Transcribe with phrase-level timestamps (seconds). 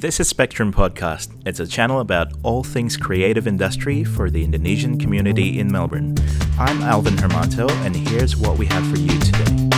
[0.00, 1.28] This is Spectrum Podcast.
[1.44, 6.14] It's a channel about all things creative industry for the Indonesian community in Melbourne.
[6.56, 9.68] I'm Alvin Hermanto, and here's what we have for you today.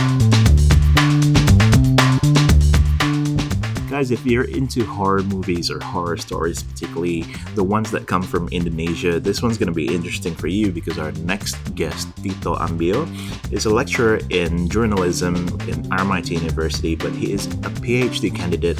[3.89, 7.23] Guys, if you're into horror movies or horror stories, particularly
[7.55, 10.99] the ones that come from Indonesia, this one's going to be interesting for you because
[10.99, 13.07] our next guest, Tito Ambyo,
[13.51, 15.35] is a lecturer in journalism
[15.67, 18.77] in RMIT University, but he is a PhD candidate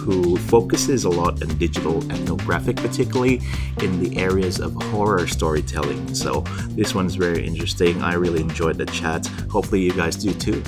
[0.00, 3.40] who focuses a lot on digital ethnographic, particularly
[3.82, 6.14] in the areas of horror storytelling.
[6.14, 8.02] So this one's very interesting.
[8.02, 9.26] I really enjoyed the chat.
[9.50, 10.62] Hopefully, you guys do too.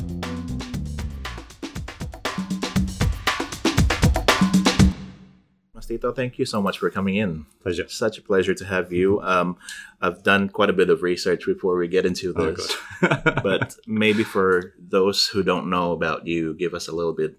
[5.93, 7.45] Tito, thank you so much for coming in.
[7.63, 7.87] Pleasure.
[7.87, 9.21] Such a pleasure to have you.
[9.21, 9.59] Um,
[10.01, 12.77] I've done quite a bit of research before we get into Oh, this,
[13.43, 17.37] but maybe for those who don't know about you, give us a little bit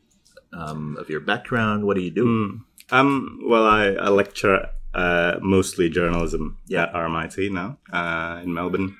[0.55, 1.85] um, of your background.
[1.85, 2.25] What do you do?
[2.25, 2.59] Mm.
[2.91, 6.83] Um, well, I, I lecture uh, mostly journalism Yeah.
[6.83, 8.95] at RMIT now uh, in Melbourne.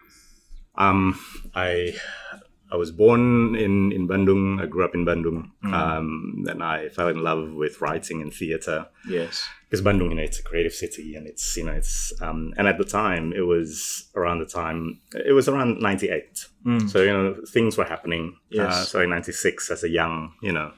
[0.76, 1.20] Um,
[1.54, 1.94] I
[2.72, 4.60] I was born in, in Bandung.
[4.60, 5.52] I grew up in Bandung.
[5.64, 9.48] Um, and I fell in love with writing and theatre Yes.
[9.70, 12.68] because Bandung, you know, it's a creative city, and it's you know, it's um, and
[12.68, 16.48] at the time it was around the time it was around '98.
[16.66, 16.90] Mm.
[16.90, 18.38] So you know, things were happening.
[18.50, 18.74] Yes.
[18.74, 20.72] Uh, so in '96, as a young, you know,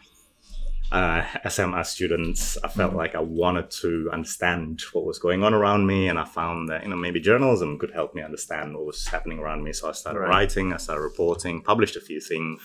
[0.91, 2.97] uh, SMA student, I felt Mm.
[2.97, 6.83] like I wanted to understand what was going on around me, and I found that
[6.83, 9.73] you know maybe journalism could help me understand what was happening around me.
[9.73, 10.29] So I started Right.
[10.29, 12.61] writing, I started reporting, published a few things,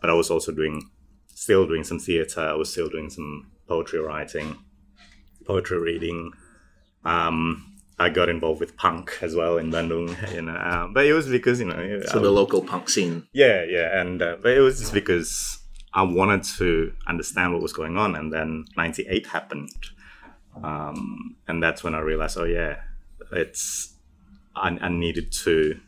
[0.00, 0.90] but I was also doing,
[1.34, 2.40] still doing some theatre.
[2.40, 4.56] I was still doing some poetry writing,
[5.46, 6.32] poetry reading.
[7.04, 7.68] Um,
[7.98, 11.28] I got involved with punk as well in Bandung, you know, um, but it was
[11.28, 13.28] because you know, So I the local punk scene.
[13.32, 15.58] yeah, yeah, and uh, but it was just because
[15.94, 19.70] I wanted to understand what was going on, and then '98 happened,
[20.62, 22.76] um, and that's when I realized, oh yeah,
[23.32, 23.94] it's
[24.56, 25.80] I, I needed to,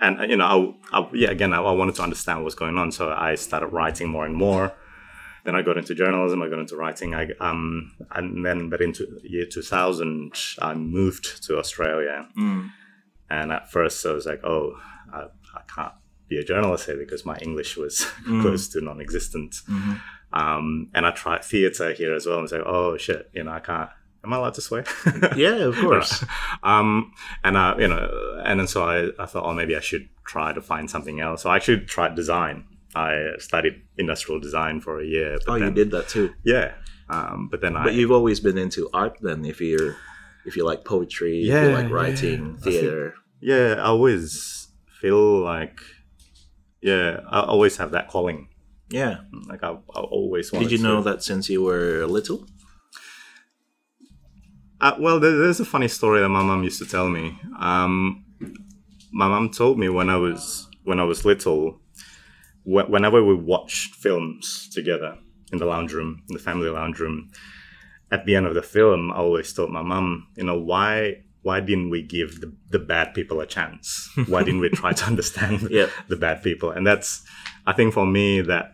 [0.00, 2.76] and you know, I, I, yeah, again, I, I wanted to understand what was going
[2.76, 4.72] on, so I started writing more and more.
[5.44, 6.40] Then I got into journalism.
[6.40, 7.14] I got into writing.
[7.14, 12.26] I um, and then, but into year 2000, I moved to Australia.
[12.36, 12.70] Mm.
[13.28, 14.80] And at first, I was like, oh,
[15.12, 15.92] I, I can't
[16.28, 18.42] be a journalist here because my English was Mm.
[18.42, 19.54] close to non existent.
[19.68, 20.00] Mhm.
[20.32, 22.36] Um, and I tried theatre here as well.
[22.36, 23.90] And was like, oh, shit, you know, I can't.
[24.24, 24.84] Am I allowed to swear?
[25.36, 26.24] Yeah, of course.
[26.62, 27.12] um,
[27.44, 30.52] and I, you know, and then so I, I thought, oh, maybe I should try
[30.52, 31.42] to find something else.
[31.42, 32.64] So I actually tried design.
[32.96, 35.38] I studied industrial design for a year.
[35.46, 36.32] but Oh, you did that too.
[36.44, 36.72] Yeah.
[37.10, 39.94] Um, but then I, But you've always been into art then if you're
[40.46, 41.94] if you like poetry, if Yeah, you like yeah.
[41.94, 43.14] writing, I think- theater.
[43.40, 44.68] yeah, I always
[45.00, 45.78] feel like,
[46.84, 48.48] yeah, I always have that calling.
[48.90, 49.14] Yeah.
[49.48, 52.46] Like I, I always wanted Did you know to- that since you were little?
[54.80, 57.38] Uh, well, there, there's a funny story that my mom used to tell me.
[57.58, 58.24] Um,
[59.12, 61.80] my mom told me when I was when I was little,
[62.64, 65.16] wh- whenever we watched films together
[65.52, 67.30] in the lounge room, in the family lounge room,
[68.10, 71.60] at the end of the film, I always told my mom, you know, why why
[71.60, 74.10] didn't we give the, the bad people a chance?
[74.28, 75.88] Why didn't we try to understand Yeah.
[76.08, 76.70] the bad people?
[76.70, 77.22] And that's,
[77.66, 78.72] I think, for me, that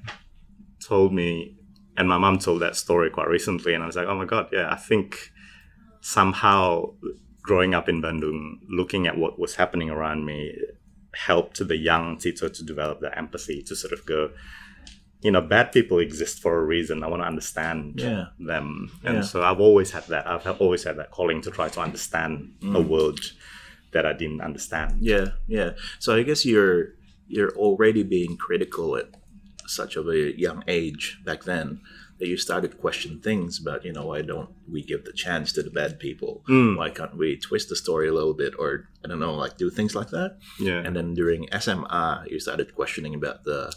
[0.89, 1.57] told me,
[1.99, 4.47] and my mom told that story quite recently, and I was like, oh my god,
[4.53, 5.17] yeah, I think
[6.01, 6.95] somehow
[7.43, 10.55] growing up in Bandung, looking at what was happening around me,
[11.15, 14.31] helped the young Tito to develop the empathy to sort of go,
[15.23, 17.03] you know, bad people exist for a reason.
[17.03, 18.27] I want to understand Yeah.
[18.39, 19.23] them, and Yeah.
[19.23, 20.27] so I've always had that.
[20.27, 23.21] I've always had that calling to try to understand a world
[23.93, 24.99] that I didn't understand.
[25.01, 25.71] Yeah, yeah.
[25.99, 26.95] So I guess you're
[27.29, 29.09] you're already being critical at
[29.67, 31.81] such of a young age back then
[32.19, 35.53] that you started to question things about, you know, why don't we give the chance
[35.53, 36.43] to the bad people?
[36.49, 36.77] Mm.
[36.77, 39.71] Why can't we twist the story a little bit or I don't know, like do
[39.71, 40.39] things like that?
[40.59, 43.73] Yeah, And then during SMA, you started questioning about the,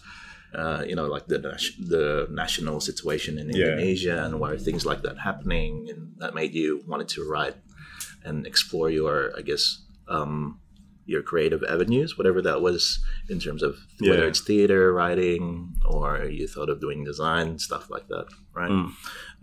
[0.54, 3.56] uh, you know, like the the national situation in Yeah.
[3.74, 7.56] Indonesia and why things like that happening, and that made you wanted to write
[8.24, 10.60] and explore your, I guess, um,
[11.06, 14.30] your creative avenues, whatever that was in terms of whether Yeah.
[14.32, 18.72] it's theater, writing, or you thought of doing design, stuff like that, right?
[18.72, 18.92] Mm.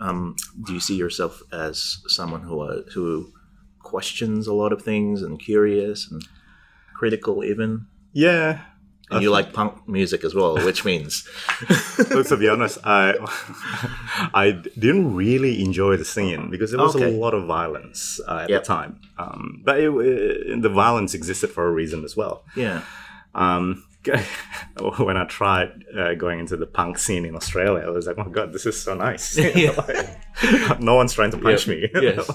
[0.01, 3.33] Um, do you see yourself as someone who uh, who
[3.83, 6.23] questions a lot of things and curious and
[6.95, 7.87] critical even?
[8.15, 8.65] yeah.
[9.11, 11.27] And you like punk music as well, which means
[12.15, 13.15] Look, to be honest, I
[14.35, 17.07] I didn't really enjoy the singing because there was Okay.
[17.15, 18.63] a lot of violence uh, at Yep.
[18.63, 19.01] the time.
[19.19, 22.45] Um, but it, it- the violence existed for a reason as well.
[22.57, 22.83] yeah,
[23.35, 23.85] Um,
[24.99, 28.25] when I tried uh, going into the punk scene in Australia, I was like, "Oh
[28.25, 29.37] my god, this is so nice!"
[30.81, 31.87] no one's trying to punch me.
[31.95, 32.31] Yes.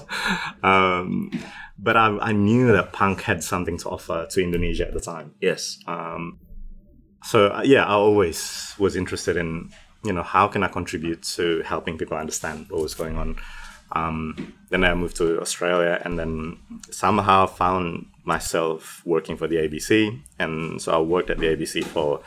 [0.62, 1.30] um,
[1.78, 5.34] but I, I knew that punk had something to offer to Indonesia at the time.
[5.40, 5.78] Yes.
[5.86, 6.38] Um,
[7.24, 9.70] so uh, yeah, I always was interested in
[10.04, 13.36] you know how can I contribute to helping people understand what was going on.
[13.92, 16.58] Um, then I moved to Australia, and then
[16.90, 22.20] somehow found myself working for the ABC, and so I worked at the ABC for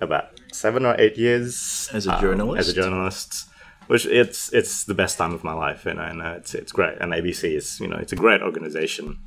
[0.00, 2.60] about seven or eight years As a um, journalist?
[2.60, 3.48] as a journalist,
[3.86, 6.72] which it's it's the best time of my life, you know, and uh, it's it's
[6.72, 6.98] great.
[7.00, 9.18] And ABC is you know it's a great organization.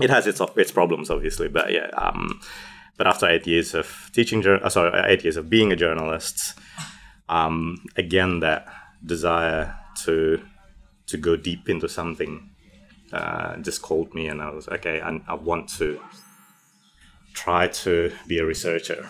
[0.00, 1.90] It has its its problems, obviously, but yeah.
[1.96, 2.40] Um,
[2.98, 6.58] but after eight years of teaching, uh, sorry, eight years of being a journalist,
[7.28, 8.66] um, again that
[9.06, 9.74] desire
[10.04, 10.42] to
[11.06, 12.50] to go deep into something
[13.12, 15.00] uh, just called me, and I was okay.
[15.00, 15.98] I, I want to
[17.44, 17.92] try to
[18.30, 19.00] be a researcher,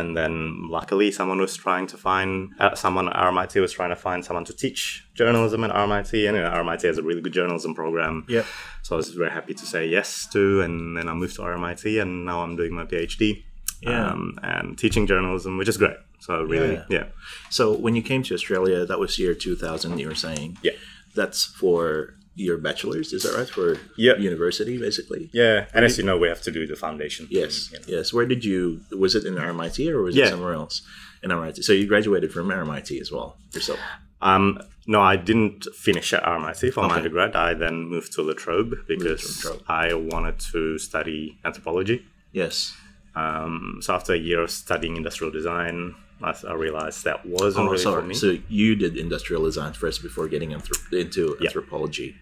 [0.00, 0.34] and then
[0.76, 2.30] luckily someone was trying to find
[2.64, 4.80] uh, someone at RMIT was trying to find someone to teach
[5.20, 8.14] journalism at RMIT, and you know, RMIT has a really good journalism program.
[8.28, 8.44] Yep.
[8.82, 11.84] So I was very happy to say yes to, and then I moved to RMIT,
[12.02, 13.44] and now I'm doing my PhD.
[13.82, 14.10] Yeah.
[14.10, 15.96] Um, and teaching journalism, which is great.
[16.20, 16.84] So really, Yeah.
[16.96, 17.06] yeah,
[17.50, 20.50] So when you came to Australia, that was year 2000, you were saying?
[20.62, 20.76] Yeah.
[21.16, 23.48] That's for your bachelor's, is that right?
[23.48, 24.16] For Yeah.
[24.16, 25.28] university, basically?
[25.32, 25.66] yeah.
[25.74, 27.26] And as you know, we have to do the foundation.
[27.30, 27.70] Yes.
[27.72, 27.84] You know.
[27.88, 28.12] Yes.
[28.12, 30.26] Where did you, was it in RMIT or was Yeah.
[30.26, 30.82] it somewhere else?
[31.22, 31.62] In RMIT.
[31.62, 33.78] So you graduated from RMIT as well yourself?
[34.22, 37.36] Um, no, I didn't finish at RMIT for my undergrad.
[37.36, 39.64] I then moved to La Trobe because to La Trobe.
[39.68, 42.04] I wanted to study anthropology.
[42.32, 42.74] Yes.
[43.14, 47.70] Um, so after a year of studying industrial design, I, I realized that wasn't Oh,
[47.72, 48.14] really for me.
[48.14, 51.48] So you did industrial design first before getting anthrop- into Yeah.
[51.48, 52.14] anthropology.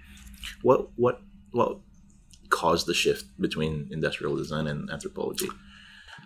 [0.62, 1.20] What what
[1.52, 1.78] what
[2.48, 5.48] caused the shift between industrial design and anthropology?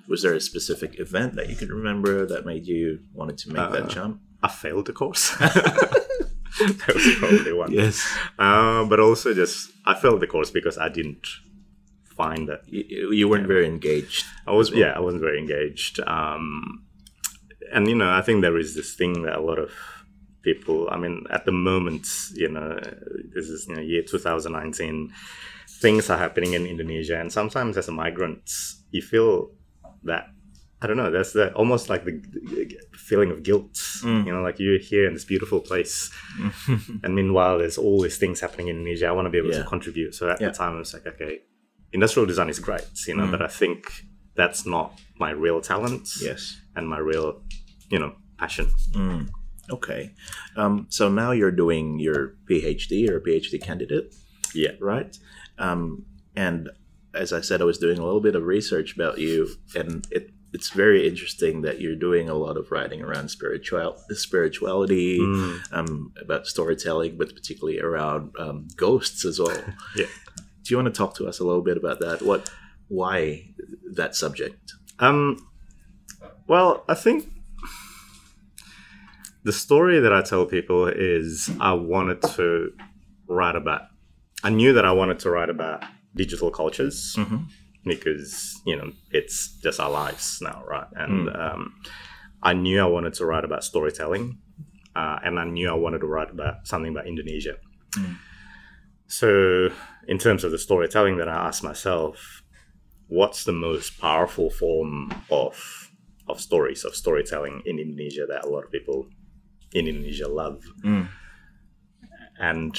[0.09, 3.59] Was there a specific event that you can remember that made you wanted to make
[3.62, 4.21] Uh, that jump?
[4.43, 5.31] I failed the course.
[5.38, 7.73] that was probably one.
[7.73, 8.06] Yes.
[8.38, 11.26] Uh, but also just I failed the course because I didn't
[12.17, 14.25] find that You, you weren't very engaged.
[14.47, 16.00] I was yeah, I wasn't very engaged.
[16.06, 16.84] Um,
[17.75, 19.71] and you know, I think there is this thing that a lot of
[20.43, 20.88] people.
[20.91, 22.79] I mean, at the moment, you know,
[23.35, 25.12] this is you know year 2019.
[25.85, 28.50] Things are happening in Indonesia, and sometimes as a migrant,
[28.91, 29.50] you feel
[30.05, 30.25] that
[30.81, 31.11] I don't know.
[31.11, 32.21] That's the almost like the
[33.09, 33.75] feeling of guilt.
[34.03, 34.26] Mm.
[34.26, 36.11] You know, like you're here in this beautiful place,
[37.03, 39.06] and meanwhile, there's all these things happening in Indonesia.
[39.09, 39.62] I want to be able Yeah.
[39.62, 40.15] to contribute.
[40.15, 40.50] So at Yeah.
[40.50, 41.41] the time, I was like, okay,
[41.93, 43.31] industrial design is great, you know, mm.
[43.35, 43.79] but I think
[44.37, 44.88] that's not
[45.19, 46.61] my real talent Yes.
[46.76, 47.43] and my real,
[47.94, 48.67] you know, passion.
[49.70, 50.12] Okay.
[50.56, 54.14] Um, so now you're doing your PhD or PhD candidate,
[54.55, 54.73] Yeah.
[54.81, 55.17] right?
[55.58, 56.05] Um,
[56.37, 56.69] and
[57.14, 60.31] as I said, I was doing a little bit of research about you, and it
[60.52, 65.19] it's very interesting that you're doing a lot of writing around spiritual spirituality,
[65.73, 69.62] um, about storytelling, but particularly around um, ghosts as well.
[69.97, 70.06] Yeah.
[70.62, 72.23] Do you want to talk to us a little bit about that?
[72.23, 72.50] What,
[72.88, 73.52] why
[73.94, 74.73] that subject?
[75.00, 75.44] Um,
[76.47, 77.29] well, I think
[79.44, 82.70] the story that I tell people is I wanted to
[83.29, 83.82] write about.
[84.43, 85.85] I knew that I wanted to write about
[86.17, 87.17] digital cultures
[87.85, 90.87] because you know it's just our lives now, right?
[90.96, 91.75] And um,
[92.43, 94.38] I knew I wanted to write about storytelling,
[94.96, 97.56] uh, and I knew I wanted to write about something about Indonesia.
[99.06, 99.69] So,
[100.09, 102.42] in terms of the storytelling, that I asked myself,
[103.09, 105.90] what's the most powerful form of
[106.26, 109.07] of stories of storytelling in Indonesia that a lot of people
[109.75, 110.62] in Indonesia love.
[112.38, 112.76] And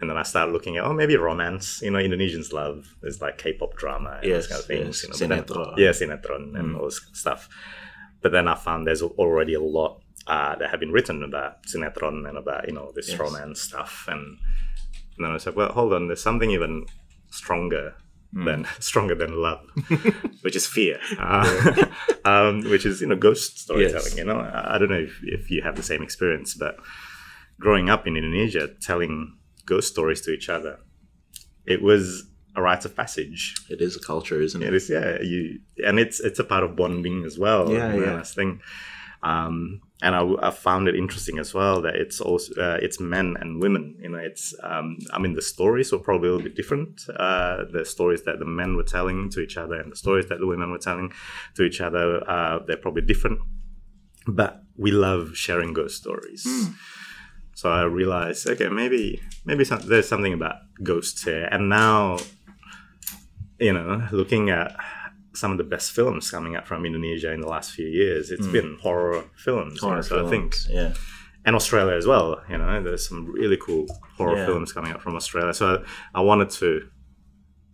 [0.00, 1.80] and then I started looking at oh maybe romance.
[1.82, 5.04] You know, Indonesians love is like K-pop drama and Yes, those kind of things.
[5.08, 5.20] yes.
[5.20, 5.74] You know, Sinetron.
[5.78, 7.48] yeah, sinetron and all this stuff.
[8.20, 12.28] But then I found there's already a lot uh, that have been written about sinetron
[12.28, 13.18] and about you know this Yes.
[13.20, 14.06] romance stuff.
[14.08, 14.38] And,
[15.16, 16.86] and then I said, well, hold on, there's something even
[17.30, 17.94] stronger
[18.32, 19.64] than stronger than love,
[20.42, 21.86] which is fear, uh,
[22.24, 24.04] um, which is you know ghost storytelling.
[24.04, 24.16] Yes.
[24.16, 26.76] You know, I don't know if, if you have the same experience, but
[27.60, 29.36] growing up in Indonesia, telling
[29.66, 30.78] ghost stories to each other,
[31.66, 33.54] it was a rite of passage.
[33.70, 34.68] It is a culture, isn't it?
[34.68, 37.70] It is, yeah, you, and it's it's a part of bonding as well.
[37.70, 38.22] Yeah, yeah.
[38.22, 38.60] thing.
[39.22, 43.36] Um, and I, I found it interesting as well that it's also uh, it's men
[43.40, 43.96] and women.
[44.02, 47.02] You know, it's um, I mean the stories were probably a little bit different.
[47.08, 50.40] Uh, the stories that the men were telling to each other and the stories that
[50.40, 51.12] the women were telling
[51.54, 53.38] to each other, uh, they're probably different.
[54.26, 56.46] But we love sharing ghost stories.
[57.54, 61.48] So I realized, okay, maybe maybe some, there's something about ghosts here.
[61.52, 62.18] And now,
[63.60, 64.74] you know, looking at
[65.34, 68.30] some of the best films coming out from Indonesia in the last few years.
[68.30, 69.74] It's been horror films.
[69.80, 70.94] you know, Horror so I think films, yeah.
[71.46, 72.42] and Australia as well.
[72.50, 73.86] You know, there's some really cool
[74.18, 74.46] horror Yeah.
[74.46, 75.54] films coming out from Australia.
[75.54, 75.64] So
[76.14, 76.88] I, I wanted to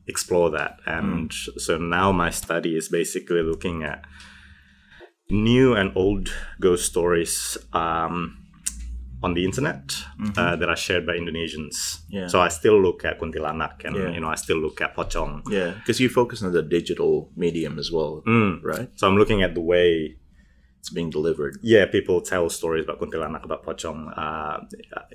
[0.07, 1.61] explore that, and Mm.
[1.61, 4.05] so now my study is basically looking at
[5.31, 8.39] new and old ghost stories um,
[9.23, 9.83] on the internet
[10.37, 11.75] uh, that are shared by Indonesians.
[11.77, 12.17] Mm-hmm.
[12.17, 12.27] Yeah.
[12.29, 14.11] So I still look at kuntilanak, and Yeah.
[14.15, 15.43] you know, I still look at pocong.
[15.51, 18.63] Yeah, because you focus on the digital medium as well, Mm.
[18.63, 18.89] right?
[18.95, 20.17] So I'm looking at the way
[20.81, 21.59] It's being delivered.
[21.63, 24.61] yeah, people tell stories about kuntilanak, about pocong uh,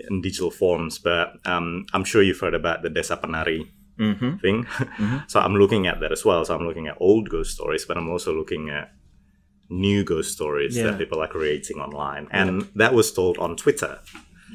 [0.09, 3.67] in digital forms, but um, I'm sure you've heard about the Desa Penari
[3.99, 4.37] Mm-hmm.
[4.43, 4.65] thing.
[5.31, 6.43] so I'm looking at that as well.
[6.43, 8.91] So I'm looking at old ghost stories, but I'm also looking at
[9.69, 10.83] new ghost stories Yeah.
[10.91, 12.27] that people are creating online.
[12.31, 13.99] And that was told on Twitter,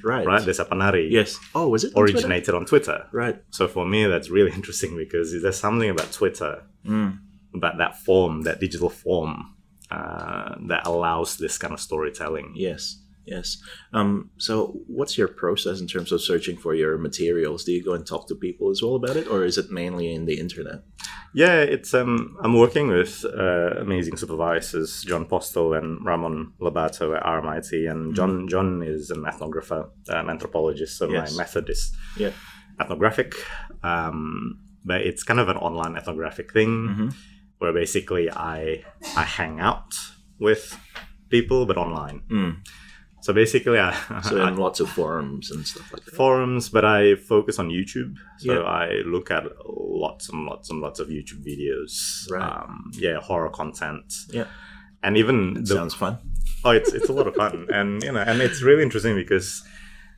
[0.05, 0.27] Right.
[0.27, 0.43] right?
[0.43, 1.39] Desa Penari Yes.
[1.55, 2.19] Oh, was it on Twitter?
[2.19, 3.07] originated on Twitter.
[3.13, 3.37] Right.
[3.51, 7.19] So for me, that's really interesting because there's something about Twitter, Mm.
[7.55, 9.55] about that form, that digital form,
[9.91, 12.53] uh, that allows this kind of storytelling.
[12.55, 13.03] Yes.
[13.31, 13.59] Yes.
[13.93, 17.65] Um, so, what's your process in terms of searching for your materials?
[17.65, 20.15] Do you go and talk to people as well about it, or is it mainly
[20.15, 20.81] in the internet?
[21.35, 27.23] Yeah, it's um, I'm working with uh, amazing supervisors, John Postill and Ramon Lobato at
[27.23, 30.97] RMIT, and John John is an ethnographer, an anthropologist.
[30.99, 31.33] So Yes.
[31.33, 32.33] my method is Yeah.
[32.81, 33.35] ethnographic,
[33.83, 37.15] um, but it's kind of an online ethnographic thing Mhm.
[37.59, 38.85] where basically I
[39.17, 39.93] I hang out
[40.41, 40.79] with
[41.29, 42.23] people, but online.
[42.31, 42.57] Mm.
[43.29, 43.93] So basically, I,
[44.23, 46.15] So, in lots of forums and stuff like that.
[46.15, 48.17] forums, but I focus on YouTube.
[48.39, 48.61] So Yeah.
[48.63, 52.25] I look at lots and lots and lots of YouTube videos.
[52.31, 52.41] Right.
[52.43, 54.15] Um, yeah, horror content.
[54.31, 54.47] Yeah.
[55.03, 56.17] And even the, Sounds fun.
[56.65, 59.63] oh, it's it's a lot of fun, and you know, and it's really interesting because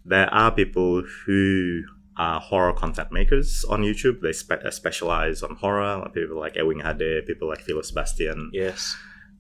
[0.05, 1.83] there are people who
[2.17, 4.21] are horror content makers on YouTube.
[4.23, 5.99] They spe- uh, specialize on horror.
[5.99, 8.97] Like people like Ewing HD, people like Philo Sebastian, Yes.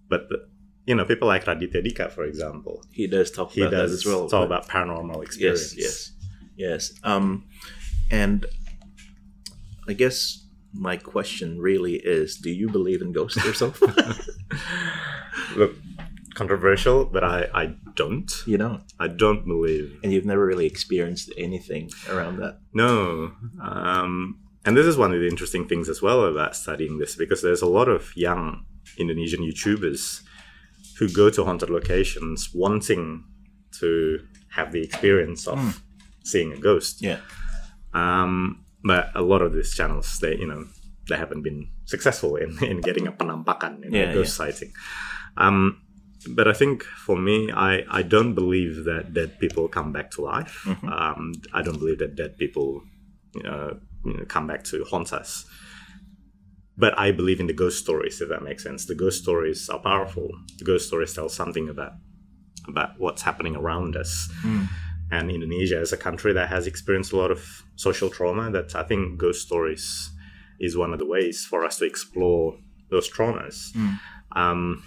[0.09, 0.39] but the,
[0.87, 2.85] you know, people like Raditya Dika, for example.
[2.91, 4.29] He does talk He about that as well.
[4.29, 5.77] talk about paranormal experience.
[5.77, 6.13] Yes,
[6.57, 7.01] yes, yes.
[7.05, 7.47] Um,
[8.11, 8.47] and
[9.89, 13.81] I guess my question really is: Do you believe in ghosts yourself?
[15.57, 15.75] Look,
[16.35, 18.31] controversial, but I, I don't.
[18.47, 19.99] you don't, I don't believe.
[20.03, 22.59] and you've never really experienced anything around that.
[22.73, 23.33] No.
[23.63, 27.43] Um, and this is one of the interesting things as well about studying this because
[27.43, 28.65] there's a lot of young
[28.99, 30.23] Indonesian YouTubers
[31.00, 33.25] who go to haunted locations wanting
[33.80, 35.83] to have the experience of
[36.23, 37.00] seeing a ghost.
[37.00, 37.21] Yeah,
[37.95, 40.66] Um, but a lot of these channels, they you know,
[41.09, 44.73] they haven't been successful in, in getting a penampakan, know, Yeah, ghost sighting.
[45.38, 45.80] Um,
[46.28, 50.21] but I think for me, I, I don't believe that dead people come back to
[50.21, 50.64] life.
[50.66, 50.88] Mm-hmm.
[50.88, 52.83] Um, I don't believe that dead people,
[53.35, 55.47] you know, you know, come back to haunt us.
[56.81, 58.87] But I believe in the ghost stories, if that makes sense.
[58.87, 60.31] The ghost stories are powerful.
[60.59, 61.93] The ghost stories tell something about
[62.69, 64.31] about what's happening around us
[65.11, 68.51] and Indonesia is a country that has experienced a lot of social trauma.
[68.51, 70.11] That I think ghost stories
[70.61, 72.59] is one of the ways for us to explore
[72.91, 73.75] those traumas.
[74.33, 74.85] Um,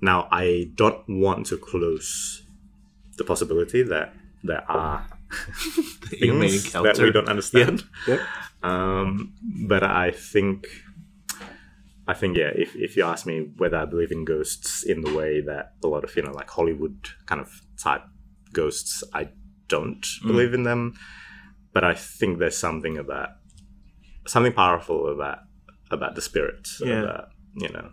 [0.00, 2.42] now, I don't want to close
[3.16, 5.06] the possibility that there are
[6.06, 7.84] things that we don't understand.
[8.06, 8.20] Yep.
[8.62, 9.34] Um,
[9.68, 10.66] but I think,
[12.06, 12.50] I think, yeah.
[12.54, 15.86] If, if you ask me whether I believe in ghosts in the way that a
[15.86, 18.02] lot of you know, like Hollywood kind of type
[18.52, 19.30] ghosts, I
[19.68, 20.26] don't mm.
[20.26, 20.94] believe in them.
[21.72, 23.30] But I think there's something about
[24.26, 25.38] something powerful about
[25.90, 27.02] about the spirit, Yeah.
[27.02, 27.90] about you know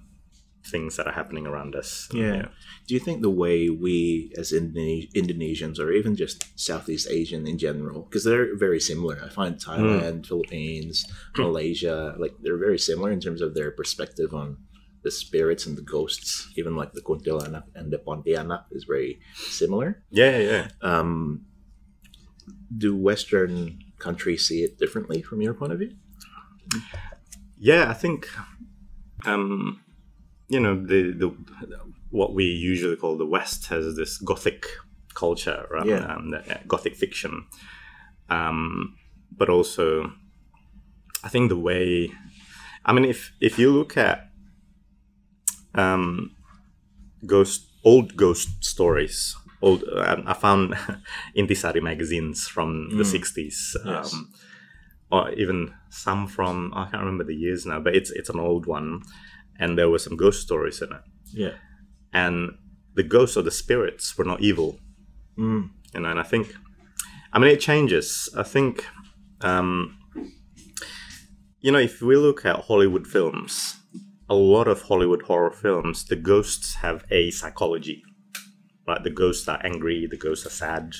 [0.65, 2.07] things that are happening around us.
[2.13, 2.45] Yeah.
[2.87, 7.57] Do you think the way we, as Indone- Indonesians, or even just Southeast Asian in
[7.57, 9.21] general, because they're very similar.
[9.23, 11.05] I find Thailand, Philippines,
[11.37, 14.57] Malaysia, like they're very similar in terms of their perspective on
[15.03, 16.51] the spirits and the ghosts.
[16.55, 20.03] Even like the Kuntilanak and the Pontianak is very similar.
[20.11, 20.67] yeah, yeah.
[20.81, 21.45] Um,
[22.77, 25.91] do Western countries see it differently from your point of view?
[27.57, 28.29] Yeah, I think,
[29.25, 29.81] um,
[30.53, 31.29] you know, the the
[32.11, 34.65] what we usually call the West has this Gothic
[35.13, 35.85] culture, right?
[35.87, 36.05] Yeah.
[36.13, 37.33] Um, uh, Gothic fiction,
[38.29, 38.95] um,
[39.39, 40.11] but also,
[41.23, 42.11] I think the way,
[42.87, 44.17] I mean, if if you look at
[45.75, 46.35] um,
[47.25, 49.35] ghost old ghost stories.
[49.63, 50.73] Old, uh, I found
[51.37, 54.13] Intisari magazines from the '60s, Yes.
[54.13, 54.31] um,
[55.11, 58.65] or even some from I can't remember the years now, but it's it's an old
[58.65, 59.01] one,
[59.61, 61.03] and there were some ghost stories in it,
[61.43, 61.55] Yeah.
[62.11, 62.35] and
[62.95, 64.69] the ghosts or the spirits were not evil,
[65.37, 65.63] Mm.
[65.93, 66.09] you know.
[66.11, 66.45] And I think,
[67.33, 68.07] I mean, it changes.
[68.35, 68.73] I think,
[69.49, 69.69] um,
[71.61, 73.77] you know, if we look at Hollywood films,
[74.29, 78.03] a lot of Hollywood horror films, the ghosts have a psychology.
[78.87, 80.95] Right, the ghosts are angry, the ghosts are sad,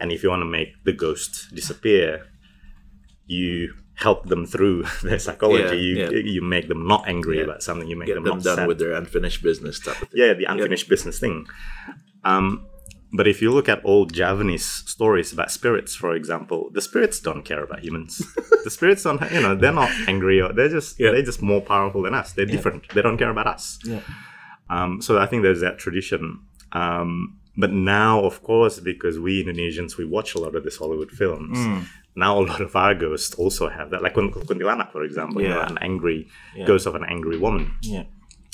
[0.00, 2.26] and if you want to make the ghost disappear,
[3.26, 5.76] you help them through their psychology.
[5.76, 6.32] Yeah, you yeah.
[6.34, 7.44] you make them not angry Yeah.
[7.44, 7.88] about something.
[7.88, 8.68] You make Get them, them not done sad.
[8.68, 10.20] with their unfinished business type of thing.
[10.22, 11.46] yeah, the unfinished business thing.
[12.24, 12.66] Um,
[13.12, 17.44] but if you look at old Javanese stories about spirits, for example, the spirits don't
[17.44, 18.22] care about humans.
[18.64, 21.10] the spirits don't, you know, they're not angry or they're just Yeah.
[21.12, 22.32] they're just more powerful than us.
[22.32, 22.88] They're different.
[22.94, 23.78] They don't care about us.
[23.84, 24.00] Yeah.
[24.68, 26.40] Um, so I think there's that tradition.
[26.72, 31.10] Um, but now, of course, because we Indonesians we watch a lot of these Hollywood
[31.10, 31.58] films.
[31.58, 31.80] Hmm.
[32.16, 35.48] Now a lot of our ghosts also have that, like Kun- Kuntilanak, for example, you
[35.48, 35.68] know, Yeah.
[35.70, 36.66] an angry Yeah.
[36.66, 38.04] ghost of an angry woman Yeah.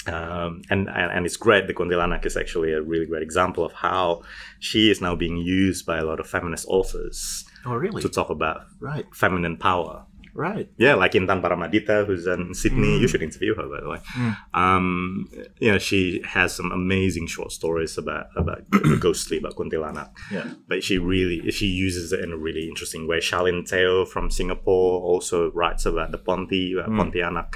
[0.06, 1.66] um, and, and and it's great.
[1.66, 4.22] The Kuntilanak is actually a really great example of how
[4.60, 8.02] she is now being used by a lot of feminist authors Oh, really?
[8.02, 9.06] to talk about Right.
[9.14, 10.04] feminine power.
[10.36, 10.68] Right.
[10.76, 12.98] Yeah, like Intan Paramaditha, who's in Sydney.
[12.98, 13.10] You mm.
[13.10, 13.98] should interview her, by the way.
[14.14, 14.36] Mm.
[14.52, 15.28] Um,
[15.58, 18.68] you know, she has some amazing short stories about about
[19.00, 20.10] ghostly about Kuntilanak.
[20.30, 20.50] Yeah.
[20.68, 23.18] But she really she uses it in a really interesting way.
[23.18, 27.00] Charlene Teo from Singapore also writes about the Ponti, about mm.
[27.00, 27.54] Pontianak,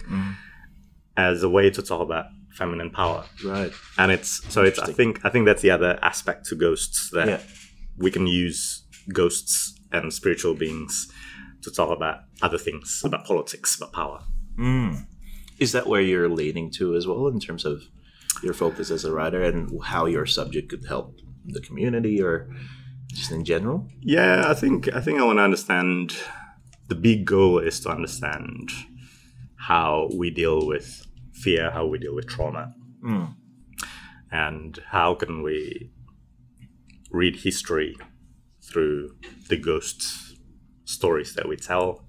[1.19, 3.73] as a way to talk about feminine power Right.
[3.97, 7.29] and it's so it's i think i think that's the other aspect to ghosts that
[7.29, 7.41] Yeah.
[7.97, 8.83] we can use
[9.13, 11.11] ghosts and spiritual beings
[11.63, 14.21] to talk about other things about politics about power.
[14.59, 15.07] Mm.
[15.59, 17.83] Is that where you're leaning to as well in terms of
[18.43, 22.51] your focus as a writer and how your subject could help the community or
[23.09, 23.89] just in general?
[24.01, 26.17] yeah i think i think i want to understand
[26.87, 28.71] the big goal is to understand
[29.57, 31.07] how we deal with
[31.41, 32.75] fear how we deal with trauma.
[33.05, 33.35] Mm.
[34.31, 35.91] And how can we
[37.11, 37.97] read history
[38.63, 39.17] through
[39.49, 40.30] the ghost
[40.91, 42.05] stories that we tell.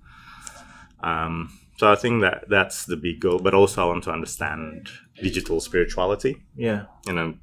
[1.03, 4.89] Um, so I think that that's the big goal, but also I want to understand
[5.21, 6.43] digital spirituality.
[6.55, 6.85] Yeah.
[7.07, 7.33] You know,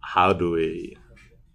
[0.00, 0.96] how do we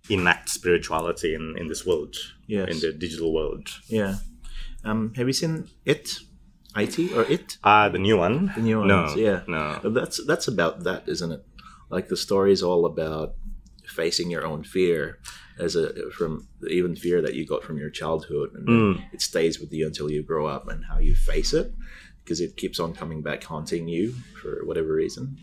[0.10, 2.16] enact spirituality in, in this world,
[2.48, 2.70] Yes.
[2.70, 3.68] in the digital world?
[3.88, 4.16] Yeah.
[4.84, 6.20] Um, have you seen it?
[6.75, 7.58] IT or it?
[7.63, 8.52] Ah, the new one.
[8.56, 8.88] The new one.
[8.88, 9.41] no, yeah.
[9.48, 9.80] no.
[9.84, 11.46] That's that's about that, isn't it?
[11.91, 13.36] Like the story is all about
[13.86, 15.19] facing your own fear
[15.60, 19.13] as a from even fear that you got from your childhood and then mm.
[19.13, 21.74] it stays with you until you grow up and how you face it
[22.24, 25.38] because it keeps on coming back haunting you for whatever reason.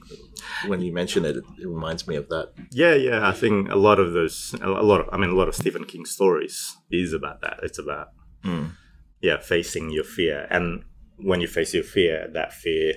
[0.66, 2.52] When you mention it, it reminds me of that.
[2.70, 3.28] Yeah, yeah.
[3.28, 5.84] I think a lot of those, a lot of, I mean, a lot of Stephen
[5.84, 7.60] King stories is about that.
[7.62, 8.08] It's about,
[8.42, 8.70] mm.
[9.20, 10.84] yeah, facing your fear, and
[11.18, 12.94] when you face your fear, that fear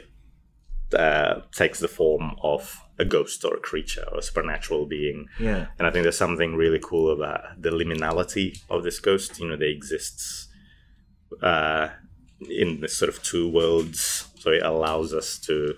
[0.93, 5.27] uh, takes the form of a ghost or a creature or a supernatural being.
[5.39, 5.67] Yeah.
[5.77, 9.39] And I think there's something really cool about the liminality of this ghost.
[9.39, 10.49] You know, they exist
[11.41, 11.89] uh,
[12.49, 15.75] in the sort of two worlds, so it allows us to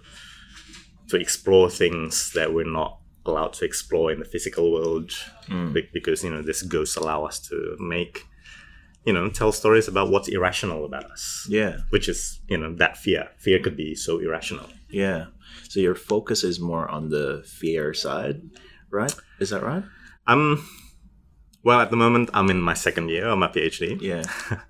[1.07, 5.11] to explore things that we're not allowed to explore in the physical world,
[5.73, 8.25] Be- because you know this ghosts allow us to make,
[9.05, 11.45] you know, tell stories about what's irrational about us.
[11.49, 11.77] Yeah.
[11.89, 13.29] Which is, you know, that fear.
[13.37, 14.67] Fear could be so irrational.
[14.89, 15.25] Yeah.
[15.69, 18.41] So your focus is more on the fear side,
[18.89, 19.13] right?
[19.39, 19.83] Is that right?
[20.27, 20.67] Um,
[21.63, 23.99] well, at the moment, I'm in my second year of my PhD.
[24.01, 24.23] Yeah.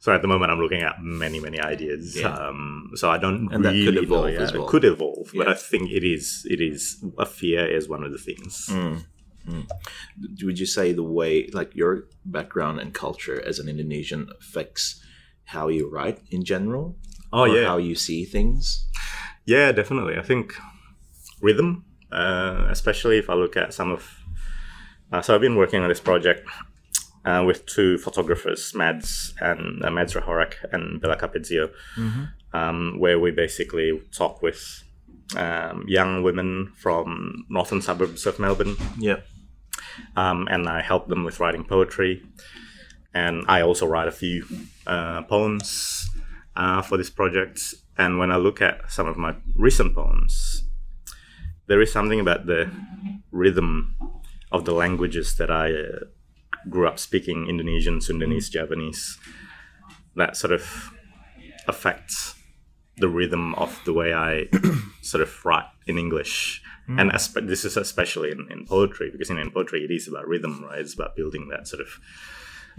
[0.00, 2.16] So at the moment, I'm looking at many, many ideas.
[2.16, 2.28] Yeah.
[2.32, 4.42] Um, so I don't And that really could know evolve yet.
[4.42, 4.62] as well.
[4.64, 6.46] It could evolve, but I think it is.
[6.48, 8.68] It is a fear is one of the things.
[8.70, 9.04] Mm.
[10.42, 15.02] Would you say the way, like your background and culture as an Indonesian, affects
[15.44, 16.96] how you write in general?
[17.32, 18.86] Oh or yeah, How you see things?
[19.46, 20.16] yeah, definitely.
[20.18, 20.54] I think
[21.40, 24.02] rhythm, uh, especially if I look at some of.
[25.12, 26.46] Uh, so I've been working on this project
[27.24, 31.70] uh, with two photographers, Mads and uh, Mads Rahorak and Bella Capizio,
[32.52, 34.82] um, where we basically talk with
[35.36, 39.20] um, young women from northern suburbs of Melbourne, Yeah.
[40.16, 42.22] Um, and I help them with writing poetry.
[43.14, 44.44] And I also write a few
[44.86, 46.08] uh, poems
[46.56, 47.60] uh, for this project.
[47.96, 50.64] And when I look at some of my recent poems,
[51.66, 52.70] there is something about the
[53.30, 53.96] rhythm
[54.52, 55.98] of the languages that I uh,
[56.68, 59.18] grew up speaking Indonesian, Sundanese, Javanese
[60.18, 60.90] that sort of
[61.66, 62.34] affects
[62.98, 64.48] the rhythm of the way I
[65.02, 66.62] sort of write in English.
[66.96, 70.08] And espe- this is especially in, in poetry because you know, in poetry it is
[70.08, 70.78] about rhythm, right?
[70.78, 71.88] It's about building that sort of,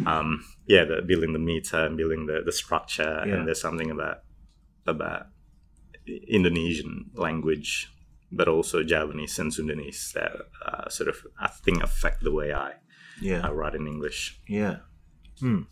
[0.08, 3.24] um, yeah, the, building the meter and building the, the structure.
[3.28, 3.36] Yeah.
[3.36, 4.24] And there's something about
[4.88, 5.28] about
[6.08, 7.92] Indonesian language,
[8.32, 10.32] but also Javanese and Sundanese that
[10.66, 12.74] uh, sort of I think affect the way I,
[13.22, 13.42] Yeah.
[13.46, 14.40] I write in English.
[14.48, 14.78] Yeah.
[15.40, 15.64] Hmm.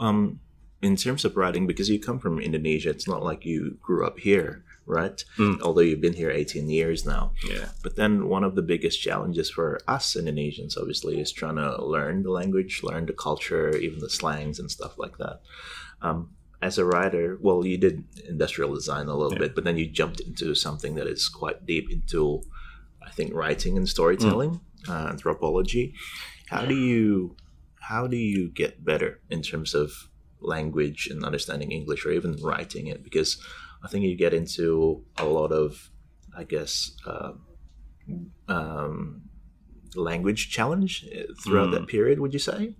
[0.00, 0.40] Um,
[0.82, 4.18] in terms of writing, because you come from Indonesia, it's not like you grew up
[4.18, 5.22] here, right?
[5.36, 5.60] Mm.
[5.62, 7.32] Although you've been here 18 years now.
[7.48, 7.68] Yeah.
[7.82, 12.22] But then one of the biggest challenges for us Indonesians, obviously, is trying to learn
[12.22, 15.40] the language, learn the culture, even the slangs and stuff like that.
[16.02, 19.38] Um, as a writer, well, you did industrial design a little Yeah.
[19.46, 22.42] bit, but then you jumped into something that is quite deep into,
[23.00, 25.94] I think, writing and storytelling, uh, anthropology.
[26.48, 27.36] How do you,
[27.80, 29.92] how do you get better in terms of
[30.40, 33.04] language and understanding English, or even writing it?
[33.04, 33.38] Because
[33.84, 35.90] I think you get into a lot of,
[36.36, 37.32] I guess, uh,
[38.48, 39.22] um,
[39.94, 41.72] language challenge uh, throughout Mm.
[41.72, 42.18] that period.
[42.20, 42.74] Would you say?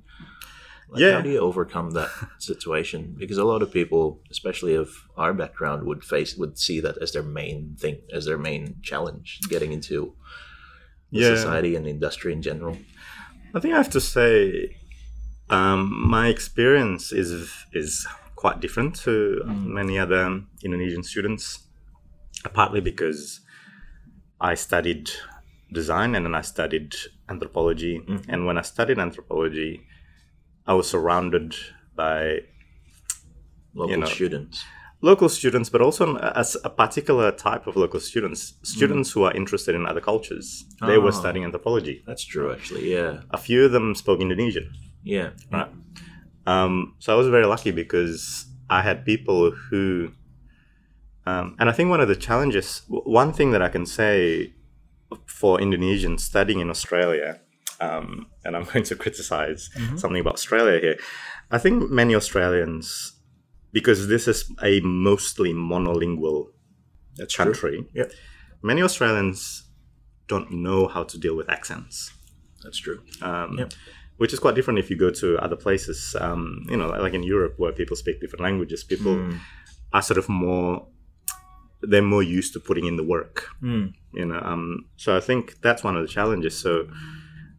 [0.91, 1.15] Like, Yeah.
[1.17, 3.15] How do you overcome that situation?
[3.19, 7.13] Because a lot of people, especially of our background, would face would see that as
[7.13, 10.15] their main thing, as their main challenge, getting into
[11.11, 11.35] Yeah.
[11.37, 12.77] society and industry in general.
[13.55, 14.77] I think I have to say,
[15.51, 15.81] um,
[16.17, 18.07] my experience is is
[18.43, 19.13] quite different to
[19.45, 19.67] mm.
[19.81, 20.23] many other
[20.67, 21.45] Indonesian students.
[22.61, 23.21] Partly because
[24.51, 25.11] I studied
[25.81, 26.95] design and then I studied
[27.29, 28.25] anthropology, mm.
[28.33, 29.73] and when I studied anthropology,
[30.71, 31.49] I was surrounded
[31.97, 32.19] by
[33.75, 34.65] Local know, students.
[35.11, 36.05] local students, but also
[36.43, 38.67] as a particular type of local students, mm.
[38.77, 40.47] students who are interested in other cultures.
[40.91, 41.21] They were Ah.
[41.23, 41.97] studying anthropology.
[42.09, 42.85] That's true, actually.
[42.97, 44.67] Yeah, A few of them spoke Indonesian.
[45.17, 45.71] yeah, right?
[46.49, 50.13] Um, so I was very lucky because I had people who,
[51.27, 54.53] um, and I think one of the challenges, one thing that I can say
[55.27, 57.41] for Indonesians studying in Australia,
[57.81, 60.99] um, and I'm going to criticize something about Australia here.
[61.51, 63.13] I think many Australians,
[63.73, 66.47] because this is a mostly monolingual
[67.17, 67.45] That's true.
[67.45, 68.13] country, Yep,
[68.63, 69.65] many Australians
[70.29, 72.13] don't know how to deal with accents
[72.63, 73.01] that's true.
[73.23, 73.73] um, Yep.
[74.19, 76.15] Which is quite different if you go to other places.
[76.21, 79.39] Um, you know, like in Europe where people speak different languages, people Mm.
[79.93, 80.87] are sort of more
[81.91, 83.37] they're more used to putting in the work.
[83.63, 83.93] Mm.
[84.13, 86.59] You know, um, so I think that's one of the challenges.
[86.59, 86.89] So,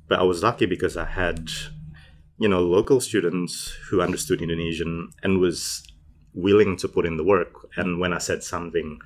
[0.09, 1.49] but I was lucky because I had
[2.37, 3.53] you know local students
[3.89, 5.83] who understood Indonesian and was
[6.33, 7.53] willing to put in the work.
[7.77, 8.99] And when I said something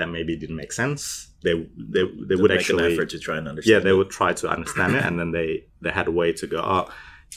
[0.00, 1.02] that maybe didn't make sense,
[1.44, 1.54] they
[1.94, 3.72] they they would Make actually an effort to try and understand.
[3.72, 5.48] yeah, they would try to understand it, and then they
[5.84, 6.58] they had a way to go.
[6.74, 6.84] Oh,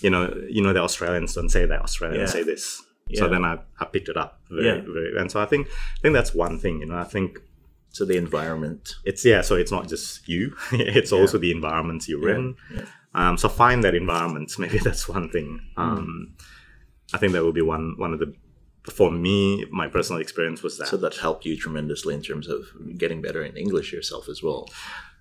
[0.06, 0.24] you know,
[0.56, 1.82] you know, the Australians don't say that.
[1.88, 2.34] Australians Yeah.
[2.38, 2.64] say this.
[3.10, 3.20] Yeah.
[3.22, 4.32] So then I, I picked it up.
[4.50, 4.82] Very, Yeah.
[4.96, 6.76] very, and so I think I think that's one thing.
[6.82, 7.30] You know, I think
[7.98, 8.84] So the environment.
[9.10, 9.42] it's yeah.
[9.48, 10.42] So it's not just you;
[10.98, 12.46] it's also the environment you're in.
[12.76, 12.86] Yeah.
[13.22, 14.50] Um, so find that environment.
[14.64, 15.50] Maybe that's one thing.
[15.84, 16.34] Um,
[17.16, 18.30] I think that would be one one of the.
[18.90, 20.88] For me, my personal experience was that.
[20.88, 24.70] So that helped you tremendously in terms of getting better in English yourself as well.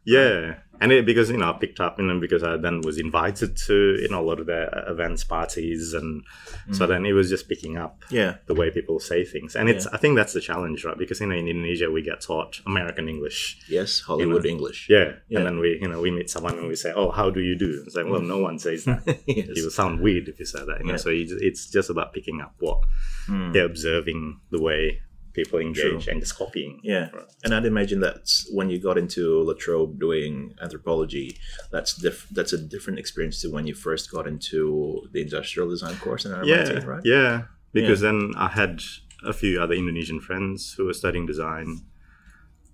[0.05, 2.99] Yeah, and it, because you know I picked up, you know, because I then was
[2.99, 6.25] invited to you know a lot of their events, parties, and
[6.73, 8.39] so then it was just picking up Yeah.
[8.47, 10.99] the way people say things, and it's I think that's the challenge, right?
[10.99, 14.89] Because you know in Indonesia we get taught American English, Yes, Hollywood English.
[14.91, 15.39] yeah, Yeah.
[15.39, 17.55] and then we you know we meet someone and we say, oh, how do you
[17.57, 17.83] do?
[17.87, 19.03] It's like, well, no one says that.
[19.27, 19.49] yes.
[19.57, 20.93] It would sound weird if you said that, you know.
[20.95, 20.97] Yeah.
[20.97, 22.81] So it's just about picking up what
[23.29, 23.53] Mm.
[23.53, 25.01] they're observing, the way
[25.35, 26.81] people engage, and just copying.
[26.83, 27.09] Yeah,
[27.45, 31.37] and I'd imagine that when you got into La Trobe doing anthropology.
[31.71, 35.97] That's diff- That's a different experience to when you first got into the industrial design
[35.97, 37.03] course in RMIT, yeah, right?
[37.05, 37.43] Yeah,
[37.73, 38.83] because then I had
[39.25, 41.81] a few other Indonesian friends who were studying design,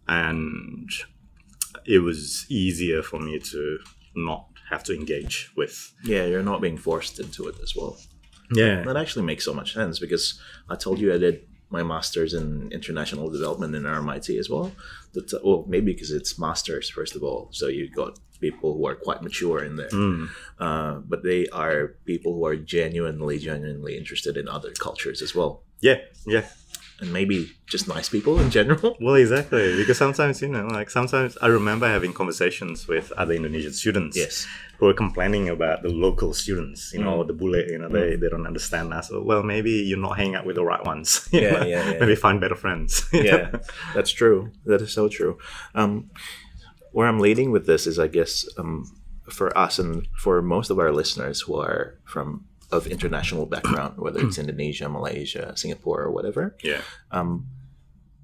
[0.06, 0.90] and
[1.84, 3.78] it was easier for me to
[4.14, 5.92] not have to engage with.
[6.04, 7.96] Yeah, you're not being forced into it as well.
[8.50, 10.40] Yeah, That actually makes so much sense because
[10.70, 14.72] I told you I did my master's in international development in RMIT as well.
[15.14, 18.86] But, uh, well, maybe because it's masters first of all, so you got people who
[18.86, 19.88] are quite mature in there.
[19.90, 20.28] Mm.
[20.58, 25.62] Uh, but they are people who are genuinely, genuinely interested in other cultures as well,
[25.80, 26.46] yeah, yeah.
[27.00, 28.96] And maybe just nice people in general.
[29.00, 29.76] Well, exactly.
[29.76, 34.16] Because sometimes you know, like sometimes I remember having conversations with other Indonesian students.
[34.16, 34.46] Yes.
[34.78, 37.04] Who are complaining about the local students, you Mm.
[37.04, 39.10] know, the bullet, you know, they, they don't understand us.
[39.12, 41.28] Well, maybe you're not hanging out with the right ones.
[41.32, 41.98] Yeah, yeah, yeah.
[41.98, 43.04] Maybe find better friends.
[43.12, 43.50] yeah,
[43.94, 44.52] that's true.
[44.66, 45.36] That is so true.
[45.74, 46.10] Um,
[46.92, 48.84] where I'm leading with this is, I guess, um,
[49.28, 54.20] for us and for most of our listeners who are from of international background, whether
[54.20, 56.80] it's Indonesia, Malaysia, Singapore, or whatever, yeah.
[57.10, 57.46] um,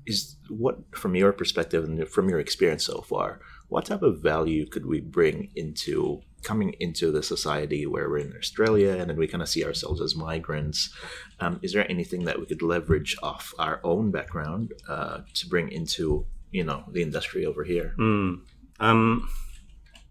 [0.07, 4.67] is what from your perspective and from your experience so far, what type of value
[4.67, 9.27] could we bring into coming into the society where we're in Australia and then we
[9.27, 10.95] kind of see ourselves as migrants?
[11.41, 15.71] Um, is there anything that we could leverage off our own background uh, to bring
[15.71, 17.95] into you know the industry over here?
[17.99, 18.43] Mm.
[18.79, 19.29] Um,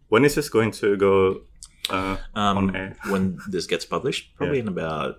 [0.10, 1.42] when is this going to go
[1.90, 2.96] uh, Um, on air?
[3.10, 4.64] when this gets published, probably Yeah.
[4.64, 5.16] in about